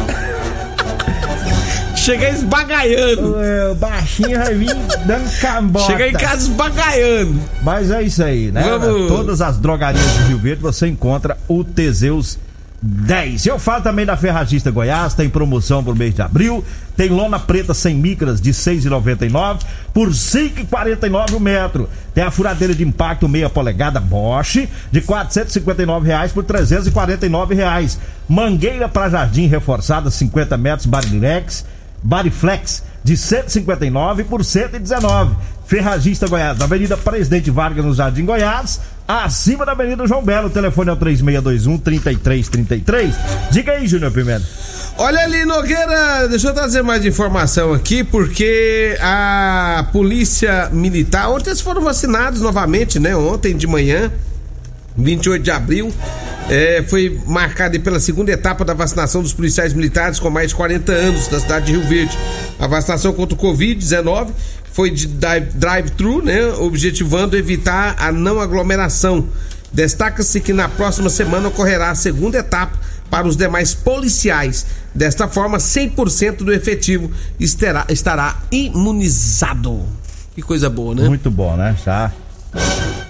Chega 2.00 2.30
esbagaiando. 2.30 3.36
O 3.70 3.74
baixinho 3.74 4.38
vai 4.38 4.54
vir 4.54 4.74
dando 5.06 5.30
cambota. 5.40 5.86
Chega 5.86 6.08
em 6.08 6.12
casa 6.12 6.36
esbagaiando. 6.48 7.38
Mas 7.62 7.90
é 7.90 8.02
isso 8.02 8.22
aí, 8.24 8.50
né? 8.50 8.62
Vamos- 8.62 9.08
Todas 9.08 9.40
as 9.42 9.58
drogarias 9.58 10.02
de 10.14 10.22
Rio 10.28 10.38
Verde 10.38 10.62
você 10.62 10.86
encontra 10.86 11.36
o 11.46 11.62
Teseus 11.62 12.38
10. 12.82 13.44
Eu 13.44 13.58
falo 13.58 13.82
também 13.82 14.06
da 14.06 14.16
Ferragista 14.16 14.70
Goiás, 14.70 15.12
tem 15.12 15.28
promoção 15.28 15.84
pro 15.84 15.94
mês 15.94 16.14
de 16.14 16.22
abril. 16.22 16.64
Tem 16.96 17.10
lona 17.10 17.38
preta 17.38 17.74
sem 17.74 17.94
micras 17.94 18.40
de 18.40 18.50
6,99 18.54 19.58
por 19.92 20.08
5,49 20.08 21.34
o 21.36 21.40
metro. 21.40 21.88
Tem 22.14 22.24
a 22.24 22.30
furadeira 22.30 22.74
de 22.74 22.82
impacto 22.82 23.28
meia 23.28 23.50
polegada 23.50 24.00
Bosch 24.00 24.66
de 24.90 25.00
459 25.02 26.06
reais 26.06 26.32
por 26.32 26.44
349 26.44 27.54
reais. 27.54 27.98
Mangueira 28.26 28.88
para 28.88 29.10
jardim 29.10 29.46
reforçada 29.46 30.10
50 30.10 30.56
metros 30.56 30.86
Barilex 30.86 31.66
Bariflex 32.02 32.82
de 33.02 33.16
159 33.16 34.24
por 34.24 34.44
119. 34.44 35.34
Ferragista 35.66 36.26
Goiás, 36.26 36.58
na 36.58 36.64
Avenida 36.64 36.96
Presidente 36.96 37.48
Vargas, 37.48 37.84
no 37.84 37.94
Jardim 37.94 38.24
Goiás, 38.24 38.80
acima 39.06 39.64
da 39.64 39.70
Avenida 39.70 40.04
João 40.04 40.20
Belo. 40.20 40.48
O 40.48 40.50
telefone 40.50 40.90
é 40.90 40.92
o 40.92 40.96
3621 40.96 41.78
3333. 41.78 43.14
Diga 43.52 43.72
aí, 43.72 43.86
Júnior 43.86 44.10
Pimenta. 44.10 44.44
Olha 44.98 45.20
ali, 45.20 45.44
Nogueira, 45.44 46.26
deixa 46.28 46.48
eu 46.48 46.54
trazer 46.54 46.82
mais 46.82 47.04
informação 47.06 47.72
aqui, 47.72 48.02
porque 48.02 48.98
a 49.00 49.86
polícia 49.92 50.68
militar, 50.72 51.30
ontem 51.30 51.50
eles 51.50 51.60
foram 51.60 51.82
vacinados 51.82 52.40
novamente, 52.40 52.98
né? 52.98 53.14
Ontem 53.14 53.56
de 53.56 53.66
manhã, 53.66 54.10
28 55.02 55.42
de 55.42 55.50
abril, 55.50 55.92
é, 56.48 56.84
foi 56.88 57.20
marcada 57.26 57.78
pela 57.78 58.00
segunda 58.00 58.30
etapa 58.32 58.64
da 58.64 58.74
vacinação 58.74 59.22
dos 59.22 59.32
policiais 59.32 59.72
militares 59.72 60.18
com 60.18 60.28
mais 60.30 60.48
de 60.48 60.54
40 60.54 60.90
anos 60.92 61.28
da 61.28 61.38
cidade 61.40 61.66
de 61.66 61.72
Rio 61.72 61.82
Verde. 61.86 62.16
A 62.58 62.66
vacinação 62.66 63.12
contra 63.12 63.34
o 63.34 63.38
Covid-19 63.38 64.28
foi 64.72 64.90
de 64.90 65.06
drive- 65.06 65.50
drive-thru, 65.54 66.22
né? 66.22 66.46
Objetivando 66.58 67.36
evitar 67.36 67.94
a 67.98 68.10
não 68.12 68.40
aglomeração. 68.40 69.26
Destaca-se 69.72 70.40
que 70.40 70.52
na 70.52 70.68
próxima 70.68 71.08
semana 71.08 71.48
ocorrerá 71.48 71.90
a 71.90 71.94
segunda 71.94 72.38
etapa 72.38 72.76
para 73.08 73.26
os 73.26 73.36
demais 73.36 73.74
policiais. 73.74 74.66
Desta 74.94 75.28
forma, 75.28 75.58
100% 75.58 76.38
do 76.38 76.52
efetivo 76.52 77.10
estará, 77.38 77.84
estará 77.88 78.38
imunizado. 78.50 79.84
Que 80.34 80.42
coisa 80.42 80.68
boa, 80.70 80.94
né? 80.94 81.08
Muito 81.08 81.30
bom, 81.30 81.56
né? 81.56 81.76
Já. 81.84 82.10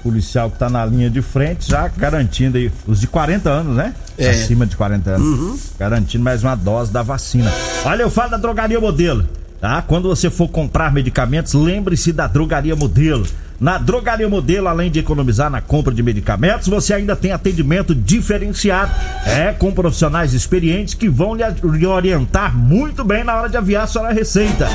Policial 0.03 0.51
que 0.51 0.59
tá 0.59 0.69
na 0.69 0.85
linha 0.85 1.11
de 1.11 1.21
frente, 1.21 1.69
já 1.69 1.89
garantindo 1.89 2.57
aí 2.57 2.73
os 2.87 3.01
de 3.01 3.07
40 3.07 3.51
anos, 3.51 3.77
né? 3.77 3.95
É. 4.17 4.31
Acima 4.31 4.67
de 4.67 4.77
40 4.77 5.11
anos. 5.11 5.73
Garantindo 5.79 6.25
mais 6.25 6.43
uma 6.43 6.55
dose 6.55 6.93
da 6.93 7.03
vacina. 7.03 7.53
Olha, 7.85 8.03
eu 8.03 8.11
falo 8.11 8.31
da 8.31 8.37
drogaria 8.37 8.81
modelo. 8.81 9.27
Tá? 9.61 9.83
Quando 9.83 10.09
você 10.09 10.31
for 10.31 10.49
comprar 10.49 10.91
medicamentos, 10.93 11.53
lembre-se 11.53 12.13
da 12.13 12.27
drogaria 12.27 12.75
modelo. 12.75 13.27
Na 13.61 13.77
Drogaria 13.77 14.27
Modelo, 14.27 14.69
além 14.69 14.91
de 14.91 15.01
economizar 15.01 15.51
na 15.51 15.61
compra 15.61 15.93
de 15.93 16.03
medicamentos, 16.03 16.67
você 16.67 16.95
ainda 16.95 17.15
tem 17.15 17.31
atendimento 17.31 17.95
diferenciado. 17.95 18.91
É, 19.27 19.53
com 19.53 19.71
profissionais 19.71 20.33
experientes 20.33 20.95
que 20.95 21.11
vão 21.11 21.35
lhe, 21.35 21.87
orientar 21.87 22.57
muito 22.57 23.05
bem 23.05 23.23
na 23.23 23.37
hora 23.37 23.51
de 23.51 23.59
aviar 23.59 23.87
sua 23.87 24.13
receita. 24.13 24.67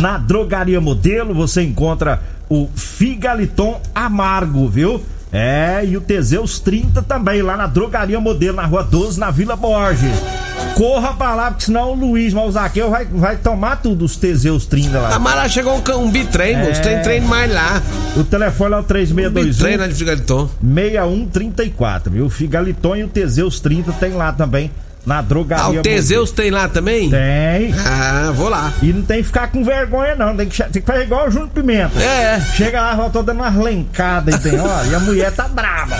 Na 0.00 0.16
Drogaria 0.16 0.80
Modelo, 0.80 1.34
você 1.34 1.62
encontra 1.62 2.22
o 2.48 2.70
Figaliton 2.74 3.78
Amargo, 3.94 4.66
viu? 4.66 5.02
É, 5.30 5.84
e 5.84 5.94
o 5.94 6.00
Teseus 6.00 6.58
30 6.58 7.02
também, 7.02 7.42
lá 7.42 7.54
na 7.54 7.66
Drogaria 7.66 8.18
Modelo, 8.18 8.56
na 8.56 8.64
Rua 8.64 8.82
12, 8.82 9.20
na 9.20 9.30
Vila 9.30 9.56
Borges. 9.56 10.10
Corra 10.82 11.14
pra 11.14 11.32
lá, 11.36 11.50
porque 11.52 11.66
senão 11.66 11.92
o 11.92 11.94
Luiz 11.94 12.34
Malzaqueu 12.34 12.90
vai, 12.90 13.04
vai 13.04 13.36
tomar 13.36 13.76
tudo 13.76 14.04
os 14.04 14.16
Teseus 14.16 14.66
30 14.66 14.98
lá. 14.98 15.14
Amará 15.14 15.48
chegou 15.48 15.74
um, 15.76 15.98
um 15.98 16.10
bitrem, 16.10 16.56
moço. 16.58 16.82
Tem 16.82 17.00
treino 17.00 17.28
mais 17.28 17.52
lá. 17.52 17.80
O 18.16 18.24
telefone 18.24 18.74
é 18.74 18.78
o 18.78 18.80
Um 18.80 18.82
bitrem 18.82 19.30
3621 19.30 19.78
lá 19.78 19.86
de 19.86 19.94
Figaliton. 19.94 20.50
6134, 20.60 22.10
viu? 22.10 22.26
O 22.26 22.28
Figaliton 22.28 22.96
e 22.96 23.04
o 23.04 23.08
Teseus 23.08 23.60
30 23.60 23.92
tem 23.92 24.14
lá 24.14 24.32
também, 24.32 24.72
na 25.04 25.18
Ah, 25.18 25.22
drogaria. 25.22 25.80
o 25.80 25.82
Teseus 25.82 26.30
tem 26.30 26.50
lá 26.50 26.68
também? 26.68 27.10
Tem. 27.10 27.74
Ah, 27.84 28.30
vou 28.34 28.48
lá. 28.48 28.72
E 28.82 28.92
não 28.92 29.02
tem 29.02 29.18
que 29.18 29.24
ficar 29.24 29.48
com 29.50 29.64
vergonha, 29.64 30.14
não. 30.14 30.36
Tem 30.36 30.48
que, 30.48 30.62
tem 30.64 30.82
que 30.82 30.86
fazer 30.86 31.02
igual 31.04 31.26
o 31.26 31.30
Júnior 31.30 31.50
Pimenta. 31.50 31.98
É. 32.00 32.40
Chega 32.54 32.80
lá, 32.80 33.10
tô 33.10 33.22
dando 33.22 33.38
umas 33.40 33.54
lencadas, 33.56 34.34
entendeu? 34.36 34.64
Ó, 34.64 34.84
e 34.84 34.94
a 34.94 35.00
mulher 35.00 35.32
tá 35.32 35.48
brava. 35.48 35.96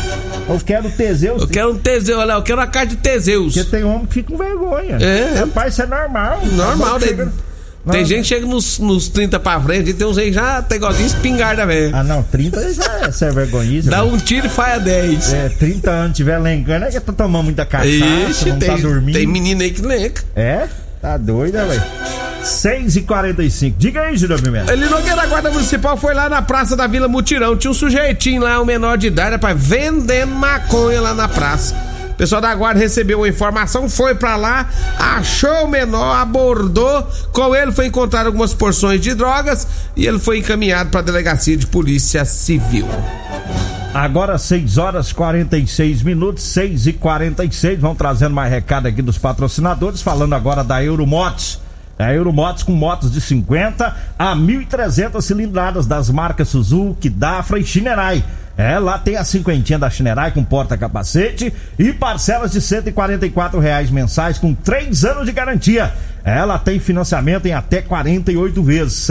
Eu 0.48 0.60
quero 0.64 0.88
o 0.88 0.90
Teseus. 0.90 1.42
Eu 1.42 1.48
quero 1.48 1.72
um 1.72 1.78
Teseus, 1.78 2.18
olha, 2.18 2.32
eu 2.32 2.42
quero 2.42 2.58
uma 2.60 2.66
carta 2.66 2.88
de 2.88 2.96
Teseus. 2.96 3.54
Porque 3.54 3.70
tem 3.70 3.84
homem 3.84 4.06
que 4.06 4.14
fica 4.14 4.30
com 4.32 4.38
vergonha. 4.38 4.96
É. 5.00 5.40
Rapaz, 5.40 5.72
isso 5.72 5.82
é 5.82 5.86
normal. 5.86 6.40
Normal, 6.52 6.98
né? 7.00 7.28
Chegando- 7.84 7.92
Tem 7.92 8.00
Não, 8.02 8.08
gente 8.08 8.22
que 8.22 8.28
chega 8.28 8.46
nos, 8.46 8.78
nos 8.78 9.08
30 9.08 9.40
pra 9.40 9.60
frente 9.60 9.90
e 9.90 9.94
tem 9.94 10.06
uns 10.06 10.16
aí 10.18 10.26
que 10.26 10.32
já 10.34 10.62
tem 10.62 10.76
igualzinho 10.76 11.06
espingarda, 11.06 11.66
velho. 11.66 11.94
Ah, 11.96 12.04
não, 12.04 12.22
30 12.22 12.72
já 12.74 13.00
é 13.06 13.10
ser 13.12 13.32
vergonhice. 13.32 13.88
Dá 13.88 14.04
um 14.04 14.16
tiro 14.16 14.46
e 14.46 14.50
faz 14.50 14.74
a 14.76 14.78
10. 14.78 15.32
É, 15.32 15.48
30 15.48 15.90
anos 15.90 16.16
tiver 16.16 16.38
lencando, 16.38 16.84
é 16.84 16.90
que 16.90 17.00
tá 17.00 17.12
tomando 17.12 17.44
muita 17.44 17.64
cachaça, 17.66 17.88
Ixi, 17.88 18.48
não 18.50 18.58
tem, 18.58 18.68
tá 18.70 18.76
dormindo. 18.76 19.14
tem 19.16 19.26
menino 19.26 19.62
aí 19.62 19.70
que 19.70 19.82
lenca. 19.82 20.22
É? 20.36 20.68
Tá 21.00 21.16
doida, 21.16 21.64
velho. 21.66 21.82
6 22.44 22.96
e 22.96 23.02
45 23.02 23.76
Diga 23.78 24.02
aí, 24.02 24.16
Júlio 24.16 24.40
Pimenta. 24.40 24.72
Ele 24.72 24.86
Nogueira 24.86 25.14
da 25.16 25.26
Guarda 25.26 25.50
Municipal 25.50 25.96
foi 25.96 26.12
lá 26.14 26.28
na 26.28 26.42
Praça 26.42 26.74
da 26.76 26.86
Vila 26.88 27.06
Mutirão. 27.08 27.56
Tinha 27.56 27.70
um 27.70 27.74
sujeitinho 27.74 28.42
lá, 28.42 28.60
um 28.60 28.64
menor 28.64 28.98
de 28.98 29.06
idade, 29.08 29.32
rapaz, 29.32 29.56
vendendo 29.60 30.32
maconha 30.34 31.00
lá 31.00 31.14
na 31.14 31.28
praça. 31.28 31.74
Pessoal 32.22 32.40
da 32.40 32.54
guarda 32.54 32.78
recebeu 32.78 33.24
a 33.24 33.28
informação, 33.28 33.88
foi 33.88 34.14
pra 34.14 34.36
lá, 34.36 34.70
achou 34.96 35.64
o 35.64 35.68
menor, 35.68 36.14
abordou. 36.14 37.04
Com 37.32 37.52
ele 37.52 37.72
foi 37.72 37.86
encontrar 37.86 38.26
algumas 38.26 38.54
porções 38.54 39.00
de 39.00 39.12
drogas 39.12 39.66
e 39.96 40.06
ele 40.06 40.20
foi 40.20 40.38
encaminhado 40.38 40.88
pra 40.88 41.02
delegacia 41.02 41.56
de 41.56 41.66
polícia 41.66 42.24
civil. 42.24 42.86
Agora 43.92 44.38
6 44.38 44.78
horas 44.78 45.12
46 45.12 46.04
minutos, 46.04 46.44
6 46.44 46.86
e 46.86 46.92
46 46.92 47.80
Vão 47.80 47.92
trazendo 47.92 48.36
mais 48.36 48.52
recado 48.52 48.86
aqui 48.86 49.02
dos 49.02 49.18
patrocinadores, 49.18 50.00
falando 50.00 50.36
agora 50.36 50.62
da 50.62 50.80
Euromotos. 50.80 51.60
A 51.98 52.14
Euromotos 52.14 52.62
com 52.62 52.72
motos 52.72 53.10
de 53.10 53.20
50 53.20 53.96
a 54.16 54.36
1.300 54.36 55.20
cilindradas 55.20 55.86
das 55.86 56.08
marcas 56.08 56.50
Suzuki, 56.50 57.10
Dafra 57.10 57.58
e 57.58 57.64
Shinerai. 57.64 58.22
É, 58.56 58.78
lá 58.78 58.98
tem 58.98 59.16
a 59.16 59.24
cinquentinha 59.24 59.78
da 59.78 59.88
Shinerai 59.88 60.30
com 60.32 60.44
porta-capacete 60.44 61.52
e 61.78 61.92
parcelas 61.92 62.52
de 62.52 62.60
144 62.60 63.58
reais 63.58 63.90
mensais 63.90 64.38
com 64.38 64.54
3 64.54 65.04
anos 65.04 65.26
de 65.26 65.32
garantia. 65.32 65.92
Ela 66.24 66.58
tem 66.58 66.78
financiamento 66.78 67.46
em 67.46 67.52
até 67.52 67.80
48 67.80 68.62
vezes, 68.62 69.10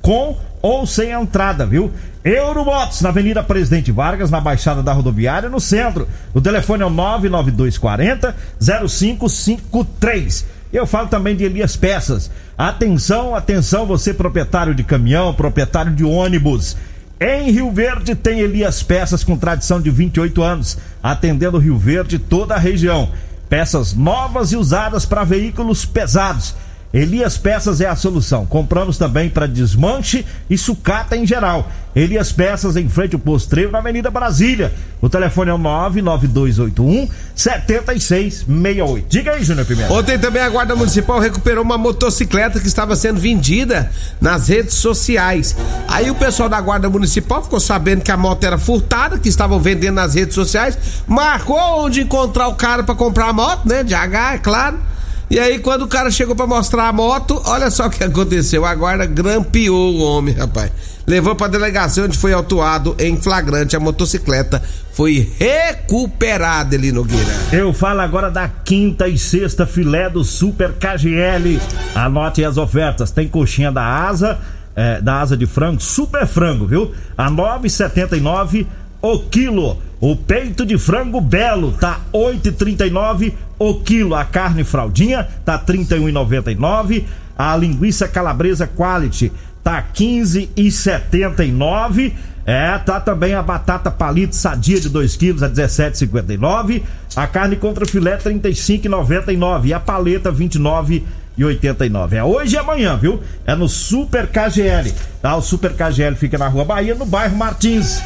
com 0.00 0.36
ou 0.60 0.86
sem 0.86 1.10
entrada, 1.10 1.66
viu? 1.66 1.92
Euromotos, 2.24 3.00
na 3.00 3.08
Avenida 3.08 3.42
Presidente 3.42 3.90
Vargas, 3.90 4.30
na 4.30 4.40
Baixada 4.40 4.80
da 4.80 4.92
Rodoviária, 4.92 5.48
no 5.48 5.60
centro. 5.60 6.06
O 6.32 6.40
telefone 6.40 6.84
é 6.84 6.86
o 6.86 6.90
99240 6.90 8.36
0553. 8.60 10.46
Eu 10.72 10.86
falo 10.86 11.08
também 11.08 11.34
de 11.34 11.44
Elias 11.44 11.76
Peças. 11.76 12.30
Atenção, 12.56 13.34
atenção, 13.34 13.84
você 13.86 14.14
proprietário 14.14 14.74
de 14.74 14.84
caminhão, 14.84 15.34
proprietário 15.34 15.92
de 15.92 16.04
ônibus. 16.04 16.76
Em 17.24 17.52
Rio 17.52 17.70
Verde 17.70 18.16
tem 18.16 18.40
Elias 18.40 18.82
Peças 18.82 19.22
com 19.22 19.36
tradição 19.36 19.80
de 19.80 19.92
28 19.92 20.42
anos, 20.42 20.76
atendendo 21.00 21.56
Rio 21.56 21.78
Verde 21.78 22.18
toda 22.18 22.56
a 22.56 22.58
região. 22.58 23.10
Peças 23.48 23.94
novas 23.94 24.50
e 24.50 24.56
usadas 24.56 25.06
para 25.06 25.22
veículos 25.22 25.84
pesados. 25.84 26.56
Elias 26.92 27.38
Peças 27.38 27.80
é 27.80 27.86
a 27.86 27.96
solução. 27.96 28.44
Compramos 28.44 28.98
também 28.98 29.30
para 29.30 29.46
desmanche 29.46 30.26
e 30.50 30.58
sucata 30.58 31.16
em 31.16 31.26
geral. 31.26 31.70
Elias 31.94 32.32
Peças 32.32 32.76
em 32.76 32.88
frente 32.88 33.14
ao 33.14 33.20
postreiro 33.20 33.70
na 33.70 33.78
Avenida 33.78 34.10
Brasília. 34.10 34.72
O 35.00 35.08
telefone 35.08 35.50
é 35.50 35.54
o 35.54 35.58
99281 35.58 37.08
7668. 37.34 39.06
Diga 39.08 39.32
aí, 39.32 39.44
Júnior 39.44 39.66
Pimenta. 39.66 39.92
Ontem 39.92 40.18
também 40.18 40.42
a 40.42 40.48
Guarda 40.48 40.76
Municipal 40.76 41.18
recuperou 41.18 41.64
uma 41.64 41.78
motocicleta 41.78 42.60
que 42.60 42.66
estava 42.66 42.94
sendo 42.94 43.20
vendida 43.20 43.90
nas 44.20 44.48
redes 44.48 44.74
sociais. 44.74 45.56
Aí 45.88 46.10
o 46.10 46.14
pessoal 46.14 46.48
da 46.48 46.60
Guarda 46.60 46.88
Municipal 46.88 47.42
ficou 47.42 47.60
sabendo 47.60 48.02
que 48.02 48.10
a 48.10 48.16
moto 48.16 48.44
era 48.44 48.58
furtada, 48.58 49.18
que 49.18 49.28
estavam 49.28 49.60
vendendo 49.60 49.94
nas 49.94 50.14
redes 50.14 50.34
sociais, 50.34 50.78
marcou 51.06 51.84
onde 51.84 52.02
encontrar 52.02 52.48
o 52.48 52.54
cara 52.54 52.82
para 52.82 52.94
comprar 52.94 53.28
a 53.28 53.32
moto, 53.32 53.66
né? 53.66 53.82
De 53.82 53.94
H, 53.94 54.34
é 54.34 54.38
claro. 54.38 54.91
E 55.32 55.40
aí, 55.40 55.58
quando 55.60 55.84
o 55.84 55.88
cara 55.88 56.10
chegou 56.10 56.36
para 56.36 56.46
mostrar 56.46 56.88
a 56.88 56.92
moto, 56.92 57.40
olha 57.46 57.70
só 57.70 57.86
o 57.86 57.90
que 57.90 58.04
aconteceu. 58.04 58.66
A 58.66 58.74
guarda 58.74 59.06
grampeou 59.06 59.94
o 59.94 60.02
homem, 60.02 60.34
rapaz. 60.34 60.70
Levou 61.06 61.34
pra 61.34 61.46
delegacia 61.46 62.04
onde 62.04 62.18
foi 62.18 62.34
autuado 62.34 62.94
em 62.98 63.16
flagrante. 63.16 63.74
A 63.74 63.80
motocicleta 63.80 64.62
foi 64.92 65.32
recuperada, 65.38 66.74
Eli 66.74 66.92
Nogueira. 66.92 67.32
Eu 67.50 67.72
falo 67.72 68.02
agora 68.02 68.30
da 68.30 68.46
quinta 68.46 69.08
e 69.08 69.16
sexta 69.16 69.64
filé 69.64 70.10
do 70.10 70.22
Super 70.22 70.74
KGL. 70.74 71.58
Anote 71.94 72.44
as 72.44 72.58
ofertas. 72.58 73.10
Tem 73.10 73.26
coxinha 73.26 73.72
da 73.72 73.86
asa, 73.86 74.38
é, 74.76 75.00
da 75.00 75.22
asa 75.22 75.34
de 75.34 75.46
frango, 75.46 75.80
super 75.80 76.26
frango, 76.26 76.66
viu? 76.66 76.92
A 77.16 77.30
9,79 77.30 78.66
o 79.02 79.18
quilo. 79.18 79.76
O 80.00 80.16
peito 80.16 80.64
de 80.64 80.78
frango 80.78 81.20
belo 81.20 81.72
tá 81.72 82.00
8,39 82.12 83.34
o 83.58 83.74
quilo. 83.74 84.14
A 84.14 84.24
carne 84.24 84.64
fraldinha 84.64 85.28
tá 85.44 85.58
31,99. 85.58 87.04
A 87.36 87.54
linguiça 87.56 88.08
calabresa 88.08 88.66
quality 88.66 89.30
tá 89.62 89.84
15,79. 89.94 92.14
É, 92.44 92.76
tá 92.78 92.98
também 92.98 93.34
a 93.34 93.42
batata 93.42 93.88
palito 93.88 94.34
sadia 94.34 94.80
de 94.80 94.88
2 94.88 95.14
quilos 95.16 95.44
a 95.44 95.50
17,59. 95.50 96.82
A 97.14 97.26
carne 97.26 97.56
contra 97.56 97.84
filé 97.86 98.16
35,99 98.16 99.66
e 99.66 99.74
a 99.74 99.78
paleta 99.78 100.32
29 100.32 101.04
e 101.36 101.44
89. 101.44 102.16
É 102.16 102.24
hoje 102.24 102.54
e 102.54 102.58
amanhã, 102.58 102.96
viu? 102.96 103.20
É 103.46 103.54
no 103.54 103.68
Super 103.68 104.26
KGL. 104.26 104.92
Tá? 105.20 105.36
O 105.36 105.42
Super 105.42 105.72
KGL 105.72 106.16
fica 106.16 106.36
na 106.38 106.48
Rua 106.48 106.64
Bahia, 106.64 106.94
no 106.94 107.06
bairro 107.06 107.36
Martins. 107.36 108.02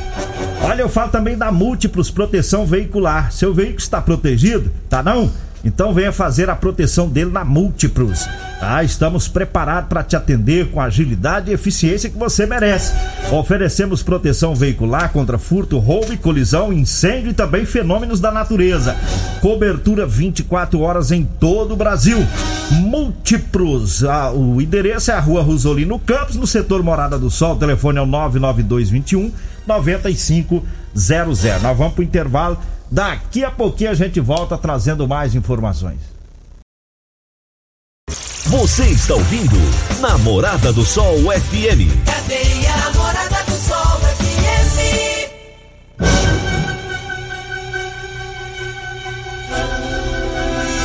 Olha, 0.62 0.82
eu 0.82 0.88
falo 0.88 1.10
também 1.10 1.36
da 1.36 1.52
Múltiplos 1.52 2.10
Proteção 2.10 2.66
Veicular. 2.66 3.32
Seu 3.32 3.52
veículo 3.52 3.78
está 3.78 4.00
protegido? 4.00 4.70
Tá 4.88 5.02
não? 5.02 5.30
Então 5.66 5.92
venha 5.92 6.12
fazer 6.12 6.48
a 6.48 6.54
proteção 6.54 7.08
dele 7.08 7.32
na 7.32 7.44
Múltiplos. 7.44 8.24
Ah, 8.60 8.84
estamos 8.84 9.26
preparados 9.26 9.88
para 9.88 10.04
te 10.04 10.14
atender 10.14 10.70
com 10.70 10.80
a 10.80 10.84
agilidade 10.84 11.50
e 11.50 11.54
eficiência 11.54 12.08
que 12.08 12.16
você 12.16 12.46
merece. 12.46 12.94
Oferecemos 13.32 14.00
proteção 14.00 14.54
veicular 14.54 15.10
contra 15.10 15.38
furto, 15.38 15.76
roubo 15.78 16.12
e 16.12 16.16
colisão, 16.16 16.72
incêndio 16.72 17.30
e 17.30 17.34
também 17.34 17.66
fenômenos 17.66 18.20
da 18.20 18.30
natureza. 18.30 18.96
Cobertura 19.40 20.06
24 20.06 20.80
horas 20.80 21.10
em 21.10 21.24
todo 21.24 21.74
o 21.74 21.76
Brasil. 21.76 22.24
Múltiplos. 22.70 24.04
Ah, 24.04 24.30
o 24.30 24.60
endereço 24.60 25.10
é 25.10 25.14
a 25.14 25.20
Rua 25.20 25.42
Rosolino 25.42 25.98
Campos, 25.98 26.36
no 26.36 26.46
setor 26.46 26.80
Morada 26.80 27.18
do 27.18 27.28
Sol. 27.28 27.56
O 27.56 27.58
telefone 27.58 27.98
é 27.98 28.02
o 28.02 28.06
99221 28.06 29.32
9500. 29.66 30.62
Nós 31.60 31.76
vamos 31.76 31.94
pro 31.94 32.04
intervalo. 32.04 32.56
Daqui 32.90 33.44
a 33.44 33.50
pouquinho 33.50 33.90
a 33.90 33.94
gente 33.94 34.20
volta 34.20 34.56
trazendo 34.56 35.08
mais 35.08 35.34
informações. 35.34 35.98
Você 38.44 38.84
está 38.84 39.14
ouvindo 39.14 39.56
Namorada 40.00 40.72
do 40.72 40.84
Sol 40.84 41.16
FM. 41.16 41.90
Cadeia 42.06 42.76
Namorada 42.76 43.42
do 43.44 43.52
Sol 43.52 44.00
FM. 44.00 44.46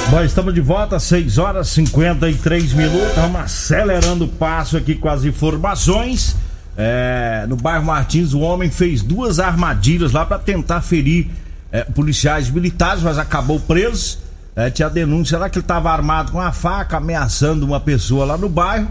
Bom, 0.10 0.24
estamos 0.24 0.54
de 0.56 0.60
volta, 0.60 1.00
6 1.00 1.38
horas 1.38 1.68
e 1.68 1.76
53 1.76 2.74
minutos. 2.74 3.10
Estamos 3.10 3.42
acelerando 3.42 4.26
o 4.26 4.28
passo 4.28 4.76
aqui 4.76 4.96
com 4.96 5.08
as 5.08 5.24
informações. 5.24 6.36
É, 6.76 7.46
no 7.48 7.56
bairro 7.56 7.86
Martins, 7.86 8.34
o 8.34 8.40
homem 8.40 8.72
fez 8.72 9.04
duas 9.04 9.40
armadilhas 9.40 10.14
lá 10.14 10.26
para 10.26 10.40
tentar 10.40 10.82
ferir 10.82 11.30
é, 11.72 11.84
policiais 11.84 12.50
militares, 12.50 13.02
mas 13.04 13.18
acabou 13.18 13.60
preso. 13.60 14.20
É, 14.56 14.70
tinha 14.70 14.90
denúncia 14.90 15.38
lá 15.38 15.50
que 15.50 15.58
ele 15.58 15.64
estava 15.64 15.90
armado 15.92 16.32
com 16.34 16.38
uma 16.40 16.52
faca, 16.52 16.98
ameaçando 16.98 17.66
uma 17.66 17.80
pessoa 17.80 18.26
lá 18.26 18.38
no 18.38 18.50
bairro. 18.50 18.88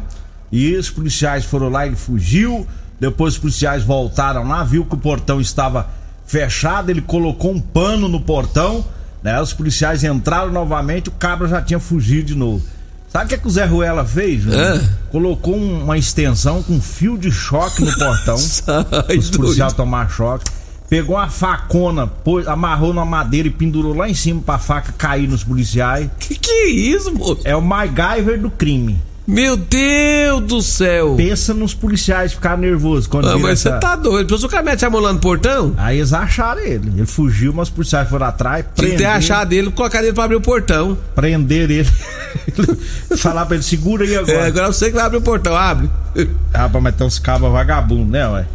E 0.50 0.74
os 0.74 0.88
policiais 0.90 1.44
foram 1.44 1.68
lá, 1.68 1.86
ele 1.86 1.96
fugiu. 1.96 2.66
Depois 2.98 3.34
os 3.34 3.38
policiais 3.38 3.82
voltaram 3.82 4.46
lá, 4.48 4.64
viu 4.64 4.84
que 4.84 4.94
o 4.94 4.98
portão 4.98 5.40
estava 5.40 5.88
fechado, 6.26 6.90
ele 6.90 7.00
colocou 7.02 7.52
um 7.52 7.60
pano 7.60 8.08
no 8.08 8.20
portão. 8.20 8.84
Né? 9.22 9.40
Os 9.40 9.52
policiais 9.52 10.02
entraram 10.04 10.50
novamente, 10.50 11.08
o 11.08 11.12
cabra 11.12 11.46
já 11.48 11.60
tinha 11.60 11.78
fugido 11.78 12.28
de 12.28 12.34
novo. 12.34 12.64
Sabe 13.12 13.24
o 13.24 13.28
que, 13.28 13.34
é 13.34 13.38
que 13.38 13.46
o 13.46 13.50
Zé 13.50 13.64
Ruela 13.64 14.04
fez? 14.04 14.44
Né? 14.44 14.88
Colocou 15.10 15.56
um- 15.56 15.82
uma 15.84 15.98
extensão 15.98 16.62
com 16.62 16.80
fio 16.80 17.18
de 17.18 17.30
choque 17.30 17.84
no 17.84 17.92
portão. 17.98 18.38
Sai, 18.38 19.18
os 19.18 19.30
policiais 19.30 19.72
doido. 19.72 19.74
tomar 19.76 20.08
choque. 20.10 20.44
Pegou 20.90 21.14
uma 21.16 21.28
facona, 21.28 22.06
pôs- 22.06 22.46
amarrou 22.48 22.92
na 22.92 23.04
madeira 23.04 23.46
e 23.46 23.50
pendurou 23.50 23.94
lá 23.96 24.08
em 24.08 24.14
cima 24.14 24.42
pra 24.44 24.58
faca 24.58 24.92
cair 24.98 25.28
nos 25.28 25.44
policiais. 25.44 26.10
Que 26.18 26.34
que 26.34 26.50
é 26.50 26.68
isso, 26.68 27.14
moço? 27.14 27.40
É 27.44 27.54
o 27.54 27.62
MacGyver 27.62 28.40
do 28.40 28.50
crime. 28.50 28.98
Meu 29.24 29.56
Deus 29.56 30.42
do 30.42 30.60
céu! 30.60 31.14
Pensa 31.16 31.54
nos 31.54 31.72
policiais 31.72 32.32
ficar 32.32 32.58
nervosos 32.58 33.06
quando 33.06 33.28
Ah, 33.28 33.38
mas 33.38 33.60
você 33.60 33.68
essa- 33.68 33.78
tá 33.78 33.94
doido. 33.94 34.26
Depois 34.26 34.42
o 34.42 34.48
cara 34.48 34.64
mete 34.64 34.84
a 34.84 34.90
mão 34.90 35.00
lá 35.00 35.12
no 35.12 35.20
portão? 35.20 35.72
Aí 35.76 35.98
eles 35.98 36.12
acharam 36.12 36.60
ele. 36.60 36.88
Ele 36.96 37.06
fugiu, 37.06 37.52
mas 37.52 37.68
os 37.68 37.74
policiais 37.74 38.08
foram 38.08 38.26
atrás, 38.26 38.64
que 38.66 38.72
ter 38.82 38.88
prenderam, 38.88 39.12
achado 39.12 39.52
ele, 39.52 39.70
colocar 39.70 40.02
ele 40.02 40.12
pra 40.12 40.24
abrir 40.24 40.34
o 40.36 40.40
portão. 40.40 40.98
prenderam 41.14 41.72
ele. 41.72 41.88
Falar 43.16 43.46
pra 43.46 43.54
ele, 43.56 43.62
segura 43.64 44.04
aí 44.04 44.14
É, 44.14 44.18
agora. 44.18 44.46
agora 44.46 44.66
você 44.72 44.86
que 44.86 44.96
vai 44.96 45.04
abrir 45.04 45.18
o 45.18 45.22
portão, 45.22 45.54
abre. 45.54 45.88
Ah, 46.52 46.68
mas 46.68 46.94
então 46.94 47.06
os 47.06 47.20
cabas 47.20 47.52
vagabundos, 47.52 48.10
né, 48.10 48.26
ué? 48.28 48.46